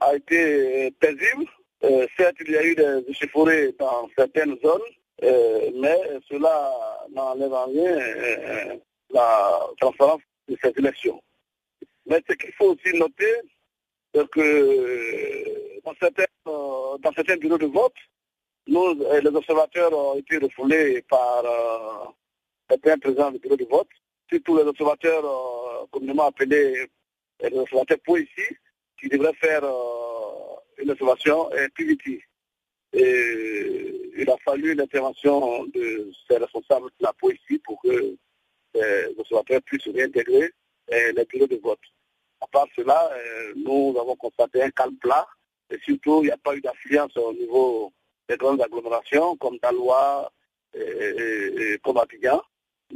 [0.00, 1.46] a été paisible.
[1.84, 4.80] Euh, certes, il y a eu des échauffourées dans certaines zones,
[5.22, 5.98] euh, mais
[6.30, 6.72] cela
[7.12, 8.76] n'enlève en rien euh,
[9.10, 11.20] la transparence de ces élections.
[12.06, 13.34] Mais ce qu'il faut aussi noter,
[14.14, 17.94] c'est que dans certains, bureaux de vote,
[18.66, 21.44] les observateurs ont été refoulés par
[22.70, 23.88] certains présidents du bureau de vote,
[24.30, 26.88] surtout les observateurs communément appelés
[27.42, 28.56] les observateurs ici,
[28.98, 32.22] qui devrait faire euh, une observation plus vite.
[32.92, 38.14] Et il a fallu l'intervention de ces responsables de la police pour que
[38.74, 40.52] les observateurs puissent réintégrer
[40.90, 41.80] les bureaux de vote.
[42.40, 43.10] À part cela,
[43.56, 45.26] nous avons constaté un calme plat
[45.70, 47.92] et surtout il n'y a pas eu d'affluence au niveau
[48.28, 50.30] des grandes agglomérations comme Dalois
[50.74, 52.42] et, et, comme Abidjan.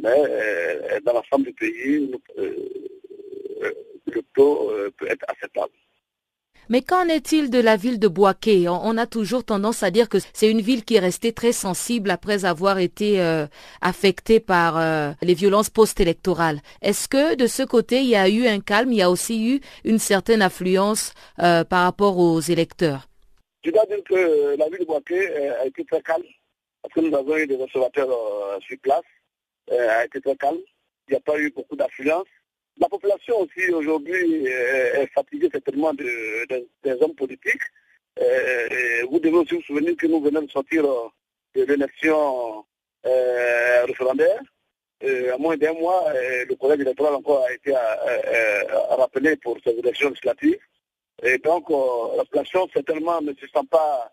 [0.00, 5.72] Mais dans l'ensemble du pays, le taux peut être acceptable.
[6.70, 8.68] Mais qu'en est-il de la ville de Boaké?
[8.68, 12.10] On, a toujours tendance à dire que c'est une ville qui est restée très sensible
[12.10, 13.46] après avoir été euh,
[13.80, 16.60] affectée par euh, les violences post-électorales.
[16.82, 19.54] Est-ce que de ce côté, il y a eu un calme, il y a aussi
[19.54, 23.08] eu une certaine affluence euh, par rapport aux électeurs
[23.64, 26.24] Je dois dire que la ville de Boaké a été très calme,
[26.82, 28.10] parce que nous avons eu des observateurs
[28.60, 29.04] sur place,
[29.70, 30.58] a été très calme.
[31.08, 32.26] Il n'y a pas eu beaucoup d'affluence.
[32.80, 37.62] La population aussi aujourd'hui est fatiguée certainement de, de, des hommes politiques.
[38.20, 40.84] Et vous devez aussi vous souvenir que nous venons de sortir
[41.54, 42.64] de l'élection
[43.06, 44.40] euh, référendaire.
[45.02, 47.72] À moins d'un mois, le collège électoral encore a été
[48.90, 50.58] rappelé pour ces élections législatives.
[51.22, 54.12] Et donc, la population certainement ne se sent pas,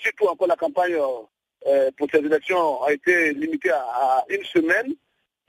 [0.00, 0.96] surtout encore la campagne
[1.96, 4.94] pour ces élections a été limitée à une semaine.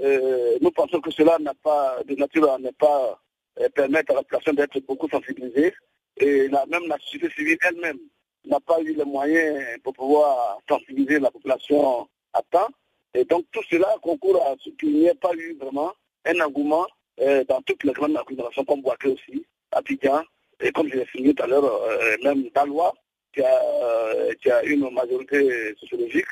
[0.02, 3.20] Euh, nous pensons que cela n'a pas de nature à ne pas
[3.62, 5.74] euh, permettre à la population d'être beaucoup sensibilisée.
[6.18, 8.00] Et la, même la société civile elle-même
[8.46, 12.68] n'a pas eu les moyens pour pouvoir sensibiliser la population à temps.
[13.14, 15.94] Et donc tout cela concourt à ce qu'il n'y ait pas eu vraiment
[16.26, 16.86] un engouement
[17.22, 20.24] euh, dans toutes les grandes agglomérations comme Boaké aussi, à Piquin,
[20.60, 21.82] et comme je l'ai souligné tout à l'heure,
[22.24, 22.94] même Dalois,
[23.34, 26.28] qui a, qui a une majorité sociologique,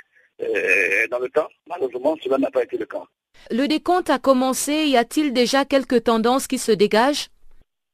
[1.12, 1.49] dans le temps.
[1.67, 3.04] Malheureusement, cela n'a pas été le cas.
[3.52, 4.88] Le décompte a commencé.
[4.88, 7.30] Y a-t-il déjà quelques tendances qui se dégagent?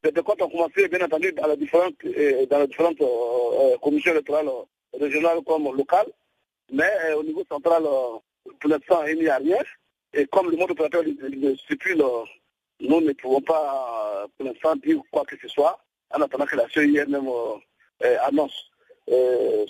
[0.03, 4.49] Les décomptes ont commencé, bien entendu, dans les différentes, euh, différentes euh, commissions électorales
[4.97, 6.07] régionales comme locales.
[6.71, 9.57] Mais au niveau central, pour l'instant, il n'y a rien.
[10.13, 11.03] Et comme le monde opérateur
[11.67, 12.03] circule,
[12.79, 15.77] nous ne pouvons pas, pour l'instant, dire quoi que ce soit,
[16.11, 17.29] en attendant que la même
[18.21, 18.71] annonce.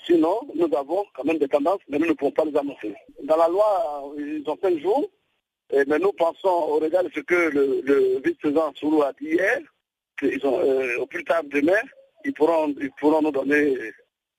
[0.05, 2.93] sinon, nous avons quand même des tendances, mais nous ne pouvons pas les annoncer.
[3.23, 4.79] Dans la loi, ils ont fait le
[5.71, 9.60] mais nous pensons, au regard de ce que le, vice-président Soulou a dit hier,
[10.17, 10.62] qu'ils ont,
[10.99, 11.82] au plus tard demain,
[12.25, 12.67] ils pourront,
[13.21, 13.75] nous donner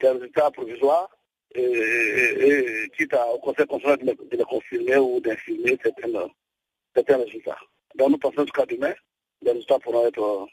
[0.00, 1.08] des résultats provisoires
[1.54, 7.58] et, quitte au Conseil constitutionnel de, les confirmer ou d'infirmer certains, résultats.
[7.94, 8.94] Donc nous pensons jusqu'à demain,
[9.42, 10.46] les résultats pourront être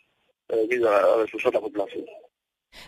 [0.69, 2.05] mis à la ressource de la population.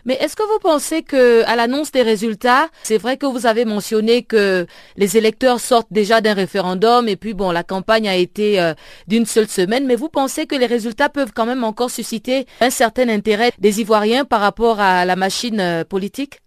[0.04, 3.64] Mais est-ce que vous pensez que, à l'annonce des résultats, c'est vrai que vous avez
[3.64, 8.60] mentionné que les électeurs sortent déjà d'un référendum et puis bon, la campagne a été
[8.60, 8.74] euh,
[9.06, 12.70] d'une seule semaine, mais vous pensez que les résultats peuvent quand même encore susciter un
[12.70, 16.40] certain intérêt des Ivoiriens par rapport à la machine euh, politique?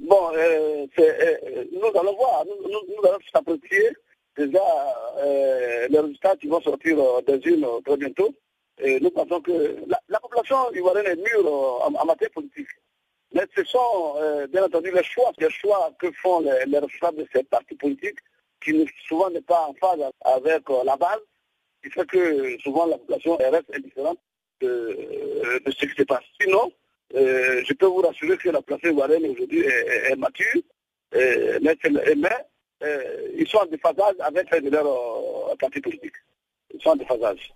[0.00, 0.86] Bon, euh,
[1.72, 3.90] nous allons voir, nous, allons s'apprécier
[4.36, 4.60] déjà
[5.88, 8.34] les résultats qui vont sortir des unes très bientôt.
[8.82, 9.76] Et nous pensons que
[10.08, 11.48] la, population ivoirienne est mûre
[11.84, 12.66] en, matière politique.
[13.34, 17.18] Mais ce sont, euh, bien entendu, les choix, les choix que font les, les responsables
[17.18, 18.18] de ces partis politiques,
[18.62, 21.20] qui souvent n'est pas en phase avec euh, la base,
[21.82, 24.18] qui fait que souvent la population reste indifférente
[24.60, 26.24] de, euh, de, ce qui se passe.
[26.40, 26.72] Sinon,
[27.12, 30.62] je peux vous rassurer que la population ivoirienne aujourd'hui est, mature,
[31.12, 31.76] mais,
[33.36, 36.14] ils sont en déphasage avec leur parti politique
[36.82, 37.52] sont des phasages.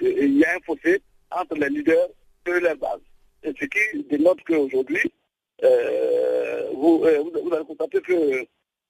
[0.00, 2.08] il y a un fossé entre les leaders
[2.46, 3.00] et les bases.
[3.42, 5.12] Et ce qui dénote qu'aujourd'hui,
[6.74, 8.46] vous, euh, vous, allez constater que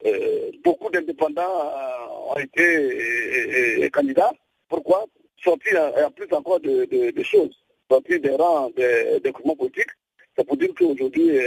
[0.07, 4.33] euh, beaucoup d'indépendants ont été candidats.
[4.69, 5.07] Pourquoi?
[5.43, 7.57] Sortir en, plus encore de, choses,
[7.91, 9.91] sortir des rangs des, mouvements politiques.
[10.37, 11.39] C'est pour dire qu'aujourd'hui,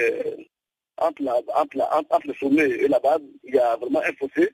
[0.97, 1.21] entre,
[1.55, 4.49] entre, entre le sommet et la base, il y a vraiment un fossé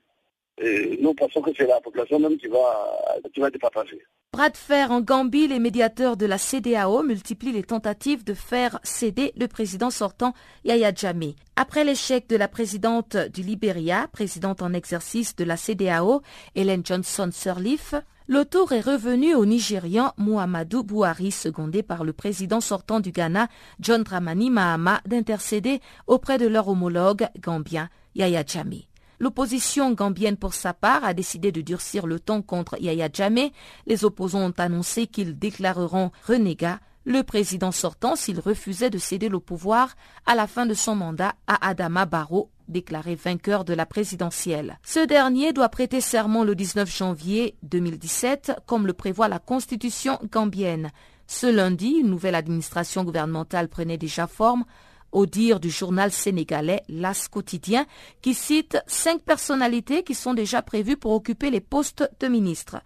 [1.00, 4.00] nous pensons que c'est la population même qui va, qui va départager.
[4.32, 8.78] Bras de fer en Gambie, les médiateurs de la CDAO multiplient les tentatives de faire
[8.84, 11.34] céder le président sortant Yahya Jammeh.
[11.56, 16.22] Après l'échec de la présidente du Libéria, présidente en exercice de la CDAO,
[16.54, 17.96] Hélène Johnson Sirleaf,
[18.28, 23.48] le tour est revenu au Nigérian Muhammadu Buhari, secondé par le président sortant du Ghana,
[23.80, 28.89] John Dramani Mahama, d'intercéder auprès de leur homologue gambien Yahya Jammeh.
[29.20, 33.52] L'opposition gambienne, pour sa part, a décidé de durcir le ton contre Yahya Jammeh.
[33.86, 39.38] Les opposants ont annoncé qu'ils déclareront renégat le président sortant s'il refusait de céder le
[39.38, 44.78] pouvoir à la fin de son mandat à Adama Barrow, déclaré vainqueur de la présidentielle.
[44.82, 50.92] Ce dernier doit prêter serment le 19 janvier 2017, comme le prévoit la constitution gambienne.
[51.26, 54.64] Ce lundi, une nouvelle administration gouvernementale prenait déjà forme
[55.12, 57.86] au dire du journal sénégalais L'As quotidien,
[58.22, 62.76] qui cite cinq personnalités qui sont déjà prévues pour occuper les postes de ministres.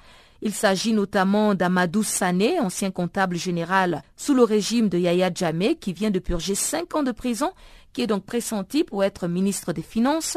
[0.43, 5.93] Il s'agit notamment d'Amadou Sané, ancien comptable général sous le régime de Yahya Jammeh, qui
[5.93, 7.51] vient de purger cinq ans de prison,
[7.95, 10.37] qui est donc pressenti pour être ministre des Finances.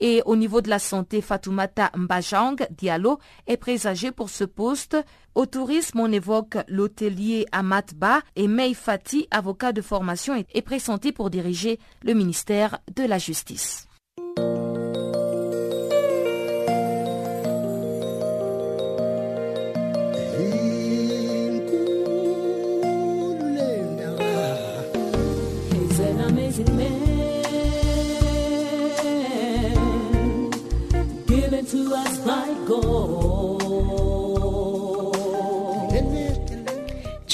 [0.00, 4.96] Et au niveau de la santé, Fatoumata Mbajang Diallo est présagé pour ce poste.
[5.34, 11.12] Au tourisme, on évoque l'hôtelier Amat Ba et Mei Fati, avocat de formation, est pressenti
[11.12, 13.88] pour diriger le ministère de la Justice.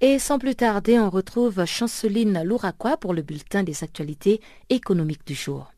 [0.00, 4.40] Et sans plus tarder, on retrouve Chanceline Louraquois pour le bulletin des actualités
[4.70, 5.72] économiques du jour.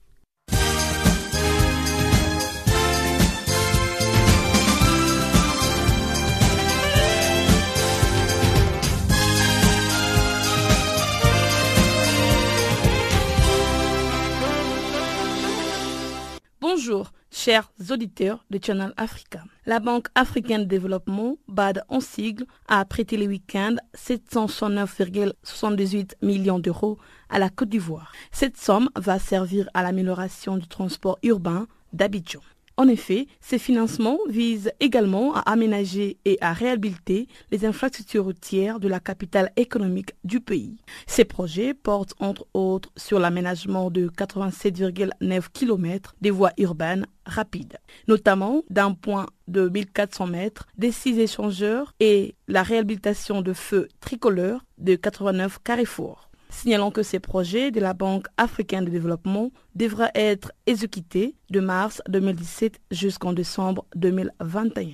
[16.60, 17.10] Bonjour,
[17.42, 19.42] chers auditeurs de Channel Africa.
[19.64, 26.98] La Banque africaine de développement, BAD en sigle, a prêté le week-end 769,78 millions d'euros
[27.30, 28.12] à la Côte d'Ivoire.
[28.30, 32.42] Cette somme va servir à l'amélioration du transport urbain d'Abidjan.
[32.80, 38.88] En effet, ces financements visent également à aménager et à réhabiliter les infrastructures routières de
[38.88, 40.78] la capitale économique du pays.
[41.06, 47.76] Ces projets portent entre autres sur l'aménagement de 87,9 km des voies urbaines rapides,
[48.08, 54.64] notamment d'un point de 1400 mètres, des six échangeurs et la réhabilitation de feux tricolores
[54.78, 60.52] de 89 carrefours signalant que ces projets de la Banque africaine de développement devraient être
[60.66, 64.88] exécutés de mars 2017 jusqu'en décembre 2021.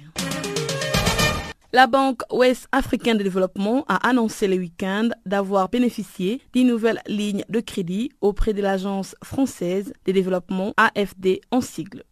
[1.72, 7.44] La Banque ouest africaine de développement a annoncé le week-end d'avoir bénéficié d'une nouvelle ligne
[7.48, 12.04] de crédit auprès de l'Agence française de développement AFD en sigle.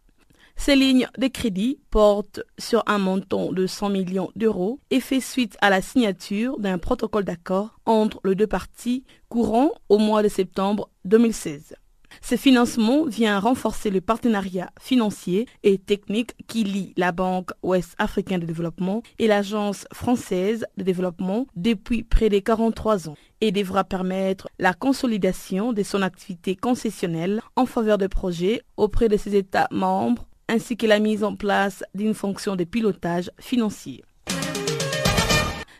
[0.57, 5.57] Ces lignes de crédit portent sur un montant de 100 millions d'euros et fait suite
[5.61, 10.89] à la signature d'un protocole d'accord entre les deux parties courant au mois de septembre
[11.03, 11.75] 2016.
[12.21, 18.39] Ce financement vient renforcer le partenariat financier et technique qui lie la Banque ouest africaine
[18.39, 24.47] de développement et l'Agence française de développement depuis près de 43 ans et devra permettre
[24.57, 30.25] la consolidation de son activité concessionnelle en faveur de projets auprès de ses États membres
[30.47, 34.03] ainsi que la mise en place d'une fonction de pilotage financier.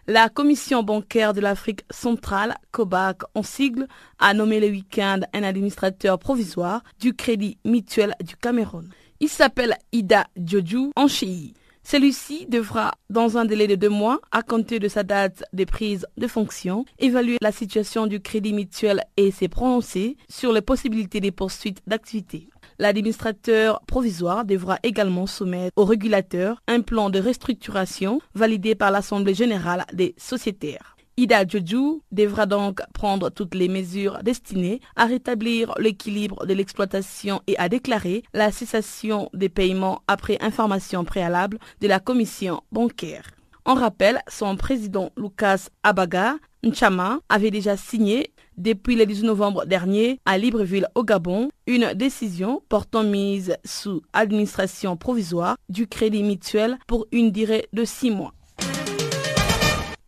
[0.07, 3.87] La Commission bancaire de l'Afrique centrale, COBAC en sigle,
[4.19, 8.87] a nommé le week-end un administrateur provisoire du Crédit mutuel du Cameroun.
[9.19, 11.53] Il s'appelle Ida Djodju Anchei.
[11.87, 16.07] Celui-ci devra, dans un délai de deux mois, à compter de sa date de prise
[16.17, 21.29] de fonction, évaluer la situation du crédit mutuel et se prononcer sur les possibilités de
[21.29, 22.49] poursuites d'activité.
[22.77, 29.85] L'administrateur provisoire devra également soumettre au régulateur un plan de restructuration validé par l'Assemblée générale
[29.93, 30.95] des sociétaires.
[31.17, 37.57] Ida Joju devra donc prendre toutes les mesures destinées à rétablir l'équilibre de l'exploitation et
[37.57, 43.31] à déclarer la cessation des paiements après information préalable de la commission bancaire.
[43.63, 50.19] En rappel, son président Lucas Abaga Nchama avait déjà signé depuis le 18 novembre dernier
[50.25, 57.07] à Libreville au Gabon une décision portant mise sous administration provisoire du crédit mutuel pour
[57.11, 58.33] une durée de six mois.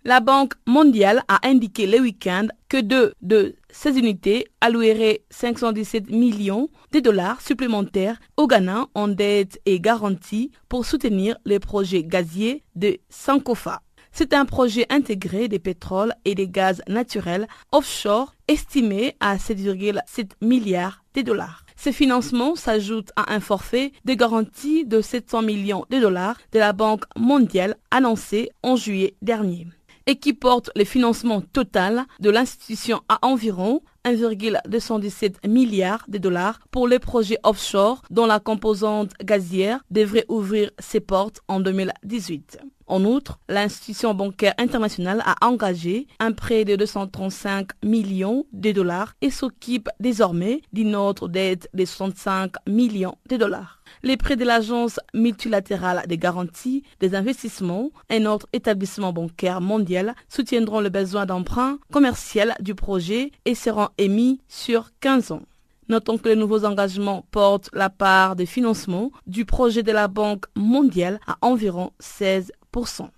[0.08, 6.70] La Banque mondiale a indiqué le week-end que deux de ces unités alloueraient 517 millions
[6.94, 13.00] de dollars supplémentaires au Ghana en dette et garantie pour soutenir les projets gaziers de
[13.10, 13.82] Sankofa.
[14.12, 21.04] C'est un projet intégré des pétroles et des gaz naturels offshore estimé à 7,7 milliards
[21.14, 21.66] de dollars.
[21.76, 26.74] Ce financement s'ajoute à un forfait de garantie de 700 millions de dollars de la
[26.74, 29.68] Banque mondiale annoncé en juillet dernier
[30.08, 36.88] et qui porte le financement total de l'institution à environ 1,217 milliards de dollars pour
[36.88, 42.58] les projets offshore dont la composante gazière devrait ouvrir ses portes en 2018.
[42.88, 49.30] En outre, l'institution bancaire internationale a engagé un prêt de 235 millions de dollars et
[49.30, 53.82] s'occupe désormais d'une autre dette de 65 millions de dollars.
[54.04, 60.80] Les prêts de l'Agence multilatérale des garanties des investissements, un autre établissement bancaire mondial, soutiendront
[60.80, 65.42] le besoin d'emprunt commercial du projet et seront émis sur 15 ans.
[65.90, 70.46] Notons que les nouveaux engagements portent la part de financement du projet de la Banque
[70.56, 73.10] mondiale à environ 16%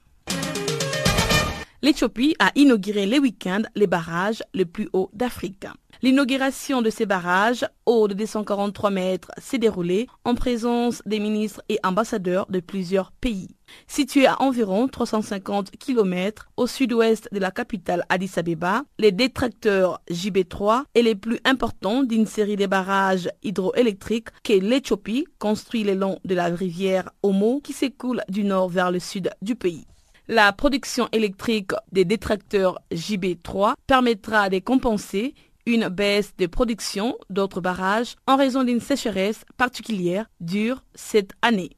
[1.81, 5.65] L'Éthiopie a inauguré le week-end les barrages les plus hauts d'Afrique.
[6.01, 11.77] L'inauguration de ces barrages, hauts de 243 mètres, s'est déroulée en présence des ministres et
[11.83, 13.49] ambassadeurs de plusieurs pays.
[13.85, 20.83] Situé à environ 350 km au sud-ouest de la capitale Addis Abeba, les détracteurs JB3
[20.95, 26.33] est les plus importants d'une série de barrages hydroélectriques que l'Éthiopie construit le long de
[26.33, 29.85] la rivière Omo qui s'écoule du nord vers le sud du pays.
[30.31, 35.33] La production électrique des détracteurs JB3 permettra de compenser
[35.69, 41.69] une baisse de production d'autres barrages en raison d'une sécheresse particulière dure cette année.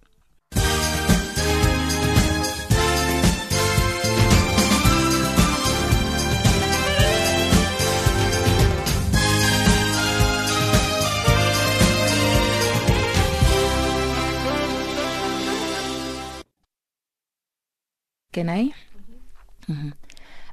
[18.31, 18.71] Kenai?
[19.67, 19.91] Mhm.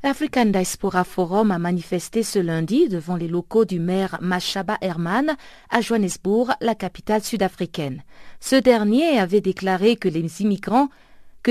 [0.02, 5.36] L'African Diaspora Forum a manifesté ce lundi devant les locaux du maire Machaba Herman
[5.70, 8.02] à Johannesburg, la capitale sud-africaine.
[8.40, 10.88] Ce dernier avait déclaré que les immigrants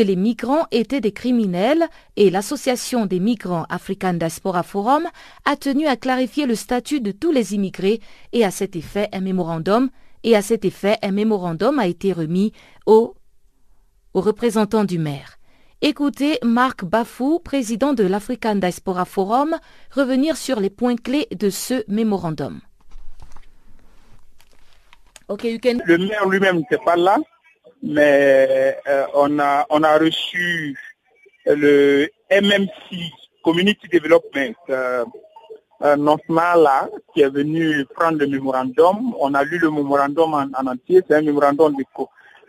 [0.05, 5.07] migrants étaient des criminels et l'association des migrants African Diaspora Forum
[5.45, 8.01] a tenu à clarifier le statut de tous les immigrés
[8.33, 9.89] et à cet effet un mémorandum
[10.23, 12.51] et à cet effet un mémorandum a été remis
[12.85, 13.15] aux,
[14.13, 15.36] aux représentants du maire.
[15.83, 19.55] Écoutez Marc Bafou, président de l'African Diaspora Forum,
[19.91, 22.61] revenir sur les points clés de ce mémorandum.
[25.29, 27.17] Le maire lui-même n'était pas là,
[27.83, 30.75] mais euh, on, a, on a reçu
[31.45, 33.11] le MMC,
[33.43, 35.05] Community Development euh,
[35.79, 39.13] là, qui est venu prendre le mémorandum.
[39.19, 41.03] On a lu le mémorandum en, entier.
[41.07, 41.83] C'est un mémorandum de,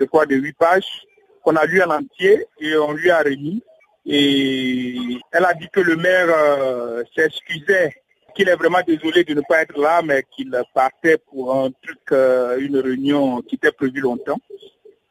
[0.01, 1.05] de quoi de huit pages
[1.43, 3.63] qu'on a lu en entier et on lui a remis.
[4.11, 4.97] Et
[5.33, 7.93] elle a dit que le maire euh, s'excusait,
[8.35, 11.99] qu'il est vraiment désolé de ne pas être là, mais qu'il partait pour un truc,
[12.13, 14.39] euh, une réunion qui était prévue longtemps,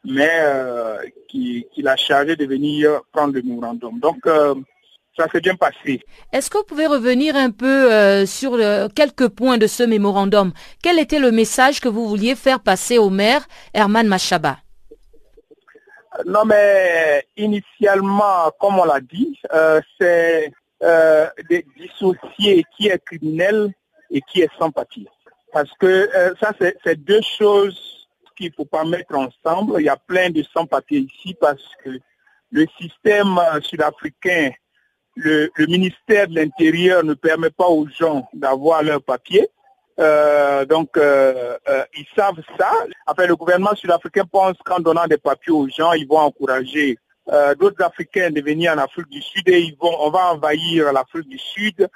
[0.04, 0.98] mais euh,
[1.28, 4.00] qu'il a chargé de venir prendre le mémorandum.
[4.00, 4.18] Donc,
[5.16, 6.02] ça s'est bien passé.
[6.34, 8.58] Est-ce que vous pouvez revenir un peu sur
[8.96, 10.54] quelques points de ce mémorandum?
[10.82, 14.58] Quel était le message que vous vouliez faire passer au maire Herman Machaba?
[16.26, 20.51] Non, mais initialement, comme on l'a dit, euh, c'est
[20.84, 23.74] euh, de dissocier qui est criminel
[24.09, 25.07] et qui est sans papier.
[25.53, 29.76] Parce que euh, ça, c'est deux choses qu'il ne faut pas mettre ensemble.
[29.80, 31.99] Il y a plein de sans-papiers ici parce que
[32.51, 34.51] le système sud-africain,
[35.15, 39.49] le, le, ministère de l'Intérieur ne permet pas aux gens d'avoir leur papier.
[40.00, 42.72] Euh, donc, euh, euh, ils savent ça.
[43.06, 46.98] Après, le gouvernement sud-africain pense qu'en donnant des papiers aux gens, ils vont encourager
[47.60, 51.28] d'autres Africains de venir en Afrique du Sud et ils vont, on va envahir l'Afrique
[51.28, 51.89] du Sud.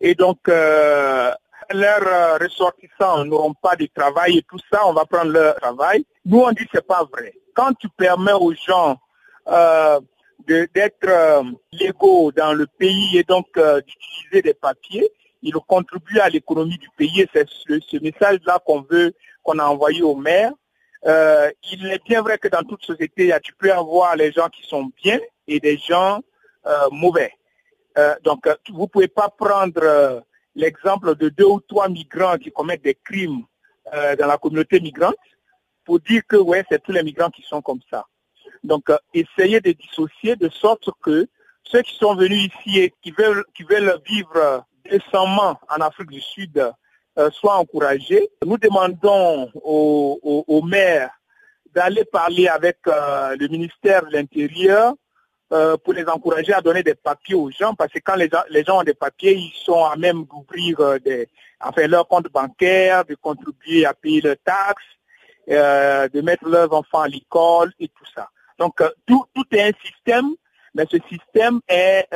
[0.00, 5.56] Et donc, leurs ressortissants n'auront pas de travail et tout ça, on va prendre leur
[5.56, 6.06] travail.
[6.24, 7.34] Nous, on dit que c'est pas vrai.
[7.54, 8.98] Quand tu permets aux gens
[10.46, 15.12] d'être légaux dans le pays et donc d'utiliser des papiers,
[15.42, 20.14] il contribue à l'économie du pays c'est ce, message-là qu'on veut, qu'on a envoyé au
[20.14, 20.52] maire.
[21.06, 24.66] Euh, il est bien vrai que dans toute société, tu peux avoir les gens qui
[24.66, 26.20] sont bien et des gens
[26.66, 27.32] euh, mauvais.
[27.96, 30.24] Euh, donc, vous ne pouvez pas prendre
[30.54, 33.44] l'exemple de deux ou trois migrants qui commettent des crimes
[34.18, 35.16] dans la communauté migrante
[35.84, 38.06] pour dire que ouais, c'est tous les migrants qui sont comme ça.
[38.62, 41.26] Donc, essayez de dissocier de sorte que
[41.62, 43.44] ceux qui sont venus ici et qui veulent
[44.04, 46.72] vivre décemment en Afrique du Sud
[47.18, 48.30] euh, soit encouragé.
[48.46, 51.10] Nous demandons aux, maires
[51.74, 54.94] d'aller parler avec euh, le ministère de l'Intérieur
[55.52, 58.42] euh, pour les encourager à donner des papiers aux gens, parce que quand les gens,
[58.50, 61.28] les gens ont des papiers, ils sont à même d'ouvrir des,
[61.60, 64.84] enfin, leur compte bancaire, de contribuer à payer leurs taxes,
[65.48, 68.28] de mettre leurs enfants à l'école et tout ça.
[68.58, 70.28] Donc tout, est un système,
[70.74, 72.06] mais ce système est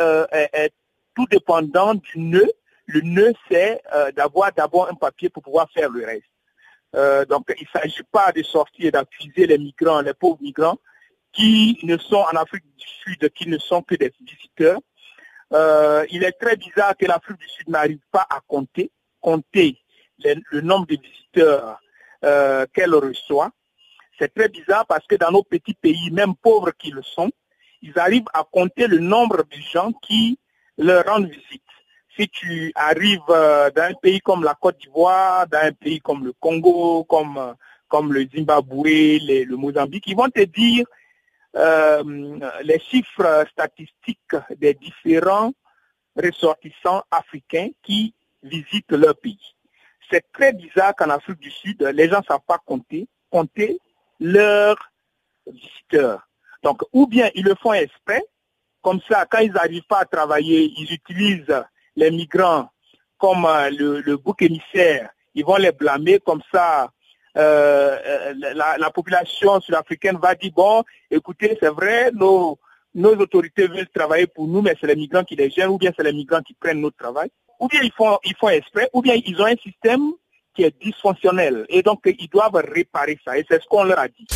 [1.16, 2.52] tout dépendant du nœud
[2.86, 6.24] le nœud, c'est euh, d'avoir d'abord un papier pour pouvoir faire le reste.
[6.94, 10.78] Euh, donc, il ne s'agit pas de sortir et d'accuser les migrants, les pauvres migrants,
[11.32, 14.80] qui ne sont en Afrique du Sud, qui ne sont que des visiteurs.
[15.52, 19.78] Euh, il est très bizarre que l'Afrique du Sud n'arrive pas à compter, compter
[20.24, 21.80] le nombre de visiteurs
[22.72, 23.50] qu'elle reçoit.
[24.18, 27.30] C'est très bizarre parce que dans nos petits pays, même pauvres qu'ils sont,
[27.80, 30.38] ils arrivent à compter le nombre de gens qui
[30.78, 31.62] leur rendent visite
[32.16, 36.24] si tu arrives euh, dans un pays comme la Côte d'Ivoire, dans un pays comme
[36.24, 37.54] le Congo, comme, euh,
[37.88, 40.86] comme le Zimbabwe, le Mozambique, ils vont te dire
[41.56, 42.02] euh,
[42.62, 45.52] les chiffres statistiques des différents
[46.16, 49.54] ressortissants africains qui visitent leur pays.
[50.10, 53.78] C'est très bizarre qu'en Afrique du Sud, les gens ne savent pas compter, compter
[54.20, 54.76] leurs
[55.46, 56.26] visiteurs.
[56.62, 58.22] Donc, ou bien ils le font exprès,
[58.82, 61.64] comme ça, quand ils n'arrivent pas à travailler, ils utilisent
[61.96, 62.68] les migrants
[63.18, 66.90] comme euh, le, bouc émissaire, ils vont les blâmer comme ça.
[67.38, 72.58] Euh, euh, la, population sud-africaine va dire, bon, écoutez, c'est vrai, nos,
[72.96, 76.02] autorités veulent travailler pour nous, mais c'est les migrants qui les gênent, ou bien c'est
[76.02, 77.30] les migrants qui prennent notre travail,
[77.60, 80.12] ou bien ils font, ils font exprès, ou bien ils ont un système
[80.54, 84.08] qui est dysfonctionnel, et donc ils doivent réparer ça, et c'est ce qu'on leur a
[84.08, 84.26] dit.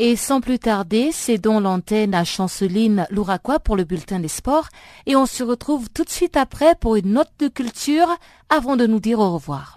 [0.00, 4.68] Et sans plus tarder, cédons l'antenne à Chanceline Louraquois pour le bulletin des sports
[5.06, 8.08] et on se retrouve tout de suite après pour une note de culture
[8.48, 9.76] avant de nous dire au revoir.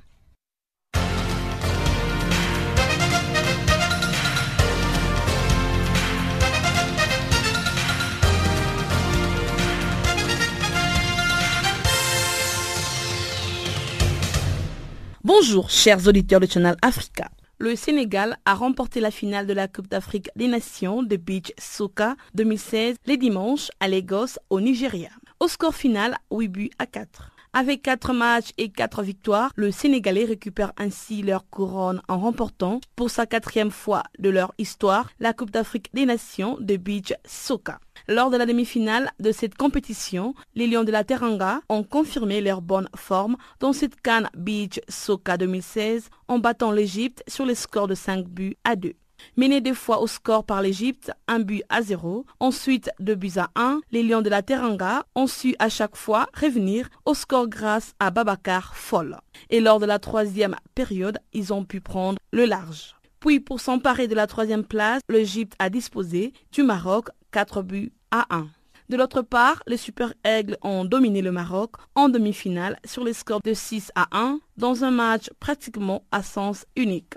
[15.23, 17.31] Bonjour, chers auditeurs de Channel Africa.
[17.61, 22.15] Le Sénégal a remporté la finale de la Coupe d'Afrique des Nations de Beach Soccer
[22.33, 25.09] 2016 les dimanches à Lagos au Nigeria.
[25.39, 27.29] Au score final, 8 buts à 4.
[27.53, 33.11] Avec 4 matchs et 4 victoires, le Sénégalais récupère ainsi leur couronne en remportant pour
[33.11, 37.77] sa quatrième fois de leur histoire la Coupe d'Afrique des Nations de Beach Soccer.
[38.13, 42.61] Lors de la demi-finale de cette compétition, les Lions de la Teranga ont confirmé leur
[42.61, 47.95] bonne forme dans cette Cannes Beach Soccer 2016 en battant l'Égypte sur les scores de
[47.95, 48.95] 5 buts à 2.
[49.37, 53.49] Menés deux fois au score par l'Égypte, un but à zéro, ensuite deux buts à
[53.55, 57.93] un, les Lions de la Teranga ont su à chaque fois revenir au score grâce
[58.01, 59.15] à Babacar Foll.
[59.49, 62.93] Et lors de la troisième période, ils ont pu prendre le large.
[63.21, 68.27] Puis pour s'emparer de la troisième place, l'Égypte a disposé du Maroc 4 buts à
[68.29, 68.47] 1.
[68.89, 73.41] De l'autre part, les Super Aigles ont dominé le Maroc en demi-finale sur les scores
[73.41, 77.15] de 6 à 1 dans un match pratiquement à sens unique.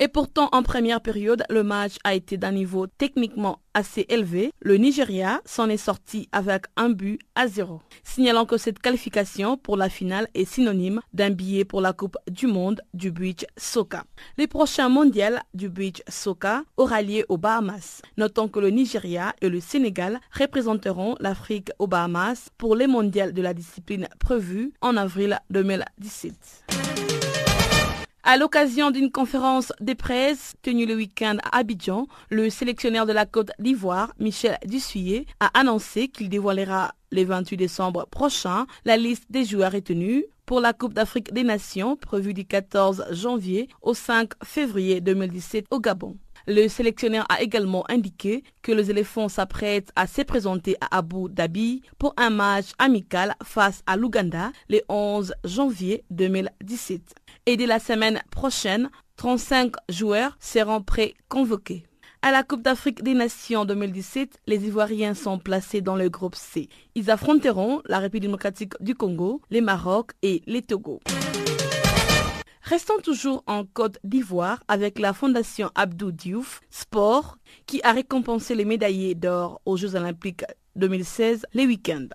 [0.00, 4.52] Et pourtant, en première période, le match a été d'un niveau techniquement assez élevé.
[4.60, 7.80] Le Nigeria s'en est sorti avec un but à zéro.
[8.04, 12.46] Signalant que cette qualification pour la finale est synonyme d'un billet pour la Coupe du
[12.46, 14.04] Monde du beach soccer.
[14.36, 18.02] Les prochains mondiaux du beach soccer aura lieu aux Bahamas.
[18.16, 23.42] Notons que le Nigeria et le Sénégal représenteront l'Afrique aux Bahamas pour les mondiales de
[23.42, 26.34] la discipline prévue en avril 2017.
[28.30, 33.24] À l'occasion d'une conférence de presse tenue le week-end à Abidjan, le sélectionneur de la
[33.24, 39.46] Côte d'Ivoire, Michel Dussuyer, a annoncé qu'il dévoilera le 28 décembre prochain la liste des
[39.46, 45.00] joueurs retenus pour la Coupe d'Afrique des Nations prévue du 14 janvier au 5 février
[45.00, 46.18] 2017 au Gabon.
[46.46, 51.80] Le sélectionneur a également indiqué que les éléphants s'apprêtent à se présenter à Abu Dhabi
[51.98, 57.14] pour un match amical face à l'Ouganda le 11 janvier 2017
[57.48, 61.82] et dès la semaine prochaine, 35 joueurs seront pré-convoqués.
[62.20, 66.68] À la Coupe d'Afrique des Nations 2017, les Ivoiriens sont placés dans le groupe C.
[66.94, 71.00] Ils affronteront la République démocratique du Congo, les Maroc et les Togo.
[72.60, 78.66] Restons toujours en Côte d'Ivoire avec la Fondation Abdou Diouf Sport qui a récompensé les
[78.66, 80.44] médaillés d'or aux Jeux Olympiques
[80.76, 82.08] 2016 les week-ends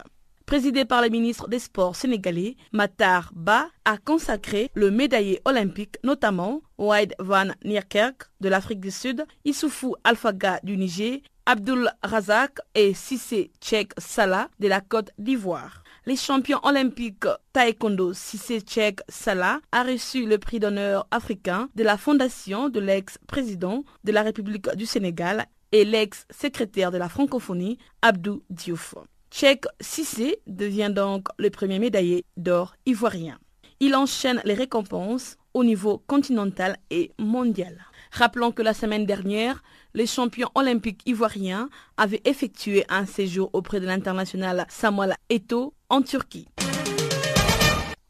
[0.53, 6.61] présidé par le ministre des Sports sénégalais, Matar Ba, a consacré le médaillé olympique, notamment
[6.77, 13.49] Wade Van Nierkerk de l'Afrique du Sud, Issoufou Alfaga du Niger, Abdul Razak et Sissé
[13.61, 15.81] Tchèque Salah de la Côte d'Ivoire.
[16.05, 21.97] Les champions olympiques taekwondo Sissé Tchèque Salah a reçu le prix d'honneur africain de la
[21.97, 28.93] fondation de l'ex-président de la République du Sénégal et l'ex-secrétaire de la francophonie Abdou Diouf.
[29.33, 33.39] Tchèque Sissé devient donc le premier médaillé d'or ivoirien.
[33.79, 37.83] Il enchaîne les récompenses au niveau continental et mondial.
[38.11, 39.63] Rappelons que la semaine dernière,
[39.95, 46.47] les champions olympiques ivoiriens avaient effectué un séjour auprès de l'international Samuel Eto en Turquie.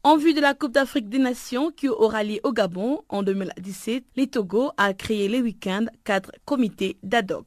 [0.06, 4.04] En vue de la Coupe d'Afrique des Nations qui aura lieu au Gabon en 2017,
[4.16, 7.46] les Togo a créé les week-ends quatre comités d'ad hoc.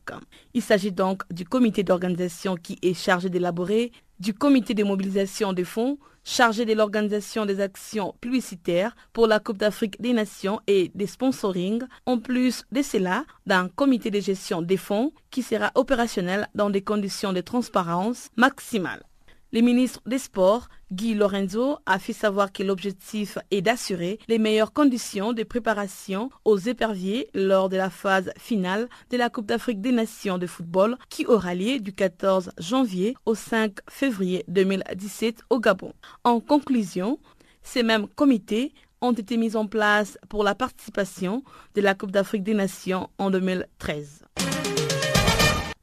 [0.55, 5.65] Il s'agit donc du comité d'organisation qui est chargé d'élaborer, du comité de mobilisation des
[5.65, 11.05] fonds chargé de l'organisation des actions publicitaires pour la Coupe d'Afrique des Nations et des
[11.05, 16.71] sponsoring, en plus de cela d'un comité de gestion des fonds qui sera opérationnel dans
[16.71, 19.03] des conditions de transparence maximales.
[19.57, 24.71] Le ministre des Sports, Guy Lorenzo, a fait savoir que l'objectif est d'assurer les meilleures
[24.71, 29.91] conditions de préparation aux éperviers lors de la phase finale de la Coupe d'Afrique des
[29.91, 35.91] Nations de football qui aura lieu du 14 janvier au 5 février 2017 au Gabon.
[36.23, 37.17] En conclusion,
[37.63, 41.43] ces mêmes comités ont été mis en place pour la participation
[41.73, 44.26] de la Coupe d'Afrique des Nations en 2013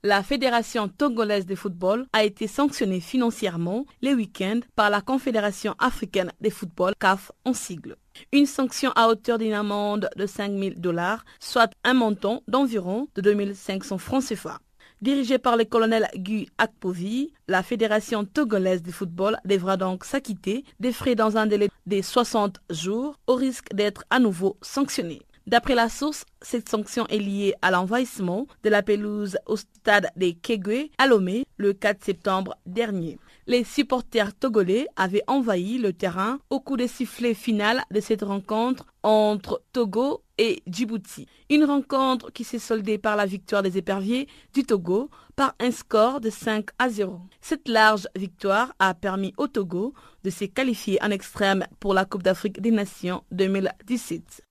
[0.05, 6.31] la Fédération togolaise de football a été sanctionnée financièrement les week-ends par la Confédération africaine
[6.43, 7.97] de football CAF en sigle.
[8.31, 13.23] Une sanction à hauteur d'une amende de 5 000 dollars, soit un montant d'environ de
[13.23, 14.59] 2500 francs CFA.
[15.01, 20.93] Dirigée par le colonel Guy Akpovi, la Fédération togolaise de football devra donc s'acquitter des
[20.93, 25.23] frais dans un délai de 60 jours au risque d'être à nouveau sanctionnée.
[25.47, 30.33] D'après la source, cette sanction est liée à l'envahissement de la pelouse au stade des
[30.33, 33.19] Kegwe à Lomé le 4 septembre dernier.
[33.47, 38.87] Les supporters togolais avaient envahi le terrain au coup de sifflet final de cette rencontre
[39.03, 41.27] entre Togo et Djibouti.
[41.51, 46.23] Une rencontre qui s'est soldée par la victoire des éperviers du Togo par un score
[46.23, 47.21] de 5 à 0.
[47.43, 49.93] Cette large victoire a permis au Togo
[50.25, 54.44] de se qualifier en extrême pour la Coupe d'Afrique des Nations 2017.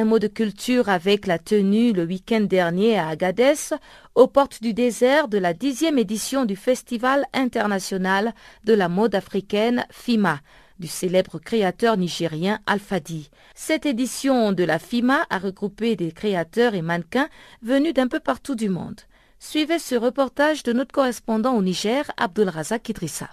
[0.00, 3.74] Un mot de culture avec la tenue le week-end dernier à Agadez,
[4.14, 8.32] aux portes du désert de la dixième édition du Festival international
[8.64, 10.40] de la mode africaine FIMA
[10.78, 13.28] du célèbre créateur nigérien Alfadi.
[13.54, 17.28] Cette édition de la FIMA a regroupé des créateurs et mannequins
[17.60, 19.02] venus d'un peu partout du monde.
[19.38, 23.28] Suivez ce reportage de notre correspondant au Niger, Abdul Razak Idrissa.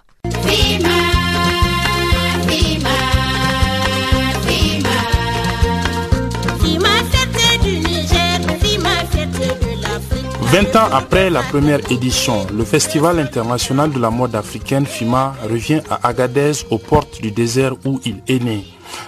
[10.50, 15.82] 20 ans après la première édition, le Festival international de la mode africaine FIMA revient
[15.90, 18.64] à Agadez aux portes du désert où il est né.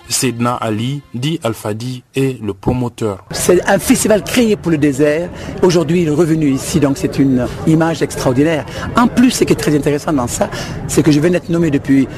[0.08, 3.24] Sedna Ali, dit Alfadi, est le promoteur.
[3.30, 5.28] C'est un festival créé pour le désert.
[5.62, 8.64] Aujourd'hui, il est revenu ici, donc c'est une image extraordinaire.
[8.96, 10.50] En plus, ce qui est très intéressant dans ça,
[10.88, 12.08] c'est que je viens d'être nommé depuis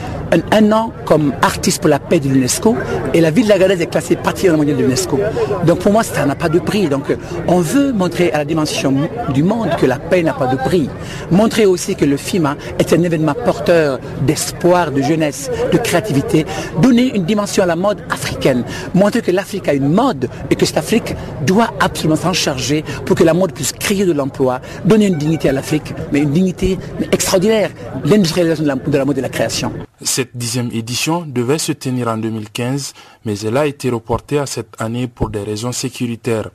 [0.50, 2.76] un, an comme artiste pour la paix de l'UNESCO
[3.12, 5.18] et la ville de la Galaise est classée patrimoine mondial de l'UNESCO.
[5.66, 6.88] Donc pour moi, ça n'a pas de prix.
[6.88, 7.04] Donc
[7.46, 8.94] on veut montrer à la dimension
[9.34, 10.88] du monde que la paix n'a pas de prix.
[11.30, 16.46] Montrer aussi que le FIMA est un événement porteur d'espoir, de jeunesse, de créativité.
[16.80, 18.64] Donner une dimension à la mode africaine.
[18.94, 21.14] Montrer que l'Afrique a une mode et que cette Afrique
[21.46, 25.48] doit absolument s'en charger pour que la mode puisse créer de l'emploi, donner une dignité
[25.48, 26.78] à l'Afrique, mais une dignité
[27.12, 27.70] extraordinaire,
[28.04, 29.72] l'industrialisation de de la mode et de la création.
[30.02, 32.92] Cette dixième édition devait se tenir en 2015,
[33.24, 36.50] mais elle a été reportée à cette année pour des raisons sécuritaires.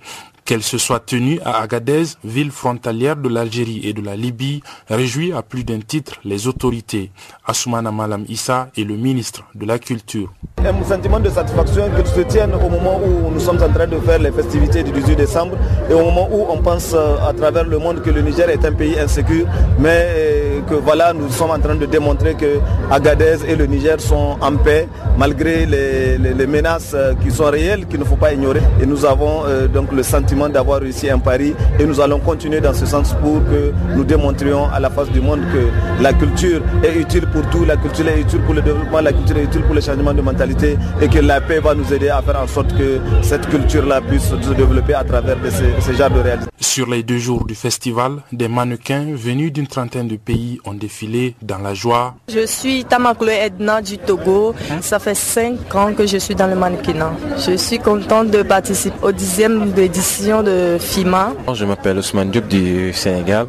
[0.45, 5.33] Qu'elle se soit tenue à Agadez, ville frontalière de l'Algérie et de la Libye, réjouit
[5.33, 7.11] à plus d'un titre les autorités.
[7.45, 10.33] Assoumana Malam Issa est le ministre de la Culture.
[10.67, 13.95] Un sentiment de satisfaction qu'il se tienne au moment où nous sommes en train de
[13.99, 15.55] faire les festivités du 18 décembre
[15.89, 18.65] et au moment où on pense euh, à travers le monde que le Niger est
[18.65, 19.45] un pays insécure,
[19.79, 22.59] mais euh, que voilà, nous sommes en train de démontrer que
[22.91, 27.99] Agadez et le Niger sont en paix malgré les, menaces euh, qui sont réelles, qu'il
[28.01, 28.61] ne faut pas ignorer.
[28.81, 29.43] Et nous avons
[29.73, 33.41] donc le sentiment d'avoir réussi un pari et nous allons continuer dans ce sens pour
[33.45, 37.63] que nous démontrions à la face du monde que la culture est utile pour tout,
[37.63, 40.21] la culture est utile pour le développement, la culture est utile pour le changement de
[40.21, 44.01] mentalité et que la paix va nous aider à faire en sorte que cette culture-là
[44.01, 46.51] puisse se développer à travers de ce, genre de réalisations.
[46.59, 51.35] Sur les deux jours du festival, des mannequins venus d'une trentaine de pays ont défilé
[51.41, 52.15] dans la joie.
[52.29, 54.53] Je suis Tamaklo Edna du Togo.
[54.81, 57.13] Ça fait cinq ans que je suis dans le mannequinat.
[57.37, 61.33] Je suis contente de participer au dixième édition de FIMA.
[61.53, 63.47] Je m'appelle Ousmane Diop du Sénégal.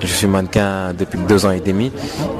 [0.00, 1.92] Je suis mannequin depuis deux ans et demi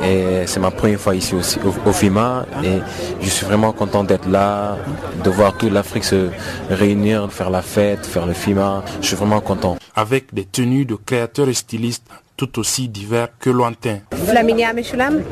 [0.05, 2.79] et c'est ma première fois ici aussi au, FIMA et
[3.21, 4.77] je suis vraiment content d'être là,
[5.25, 6.31] de voir toute l'Afrique se
[6.71, 8.83] réunir, faire la fête, faire le FIMA.
[9.01, 9.77] Je suis vraiment content.
[9.95, 12.05] Avec des tenues de créateurs et stylistes
[12.39, 13.99] tout aussi divers que lointains.
[14.29, 15.23] Flaminia Meshulam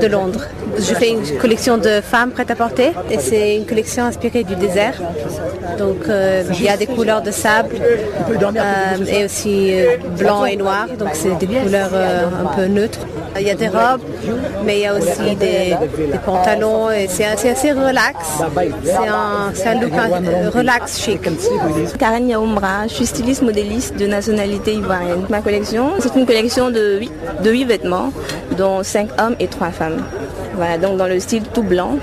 [0.00, 0.44] de Londres.
[0.76, 4.54] Je fais une collection de femmes prêtes à porter et c'est une collection inspirée du
[4.54, 5.00] désert.
[5.78, 10.56] Donc euh, il y a des couleurs de sable euh, et aussi euh, blanc et
[10.56, 13.00] noir, donc c'est des couleurs un peu neutres.
[13.38, 14.02] Il y a des robes,
[14.64, 15.76] mais il y a aussi des,
[16.26, 18.16] pantalons et c'est assez, relax.
[19.54, 19.92] C'est un, look
[20.52, 21.20] relax chic.
[21.96, 25.24] Karen Yaoumra, je suis styliste modéliste de nationalité ivoirienne.
[25.30, 27.12] Ma collection, c'est une collection de 8,
[27.44, 28.12] de 8 vêtements,
[28.58, 30.02] dont 5 hommes et 3 femmes.
[30.54, 31.96] Voilà, donc dans le style tout blanc,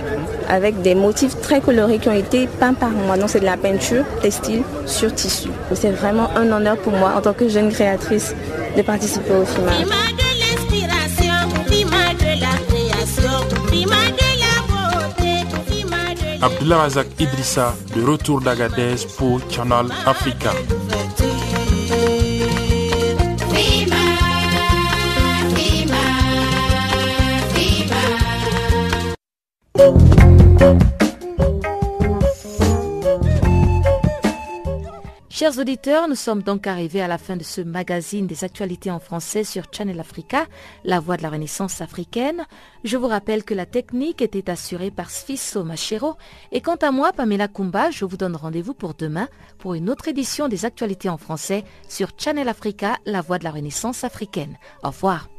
[0.47, 3.17] avec des motifs très colorés qui ont été peints par moi.
[3.17, 5.49] Donc c'est de la peinture textile sur tissu.
[5.73, 8.33] C'est vraiment un honneur pour moi en tant que jeune créatrice
[8.75, 9.67] de participer au film.
[16.41, 20.51] Abdullah Razak Idrissa de retour d'Agadez pour Channel Africa.
[35.47, 38.99] Chers auditeurs, nous sommes donc arrivés à la fin de ce magazine des actualités en
[38.99, 40.45] français sur Channel Africa,
[40.83, 42.45] la voix de la renaissance africaine.
[42.83, 46.17] Je vous rappelle que la technique était assurée par Sfiso Machero
[46.51, 50.09] et quant à moi, Pamela Kumba, je vous donne rendez-vous pour demain pour une autre
[50.09, 54.57] édition des actualités en français sur Channel Africa, la voix de la renaissance africaine.
[54.83, 55.29] Au revoir.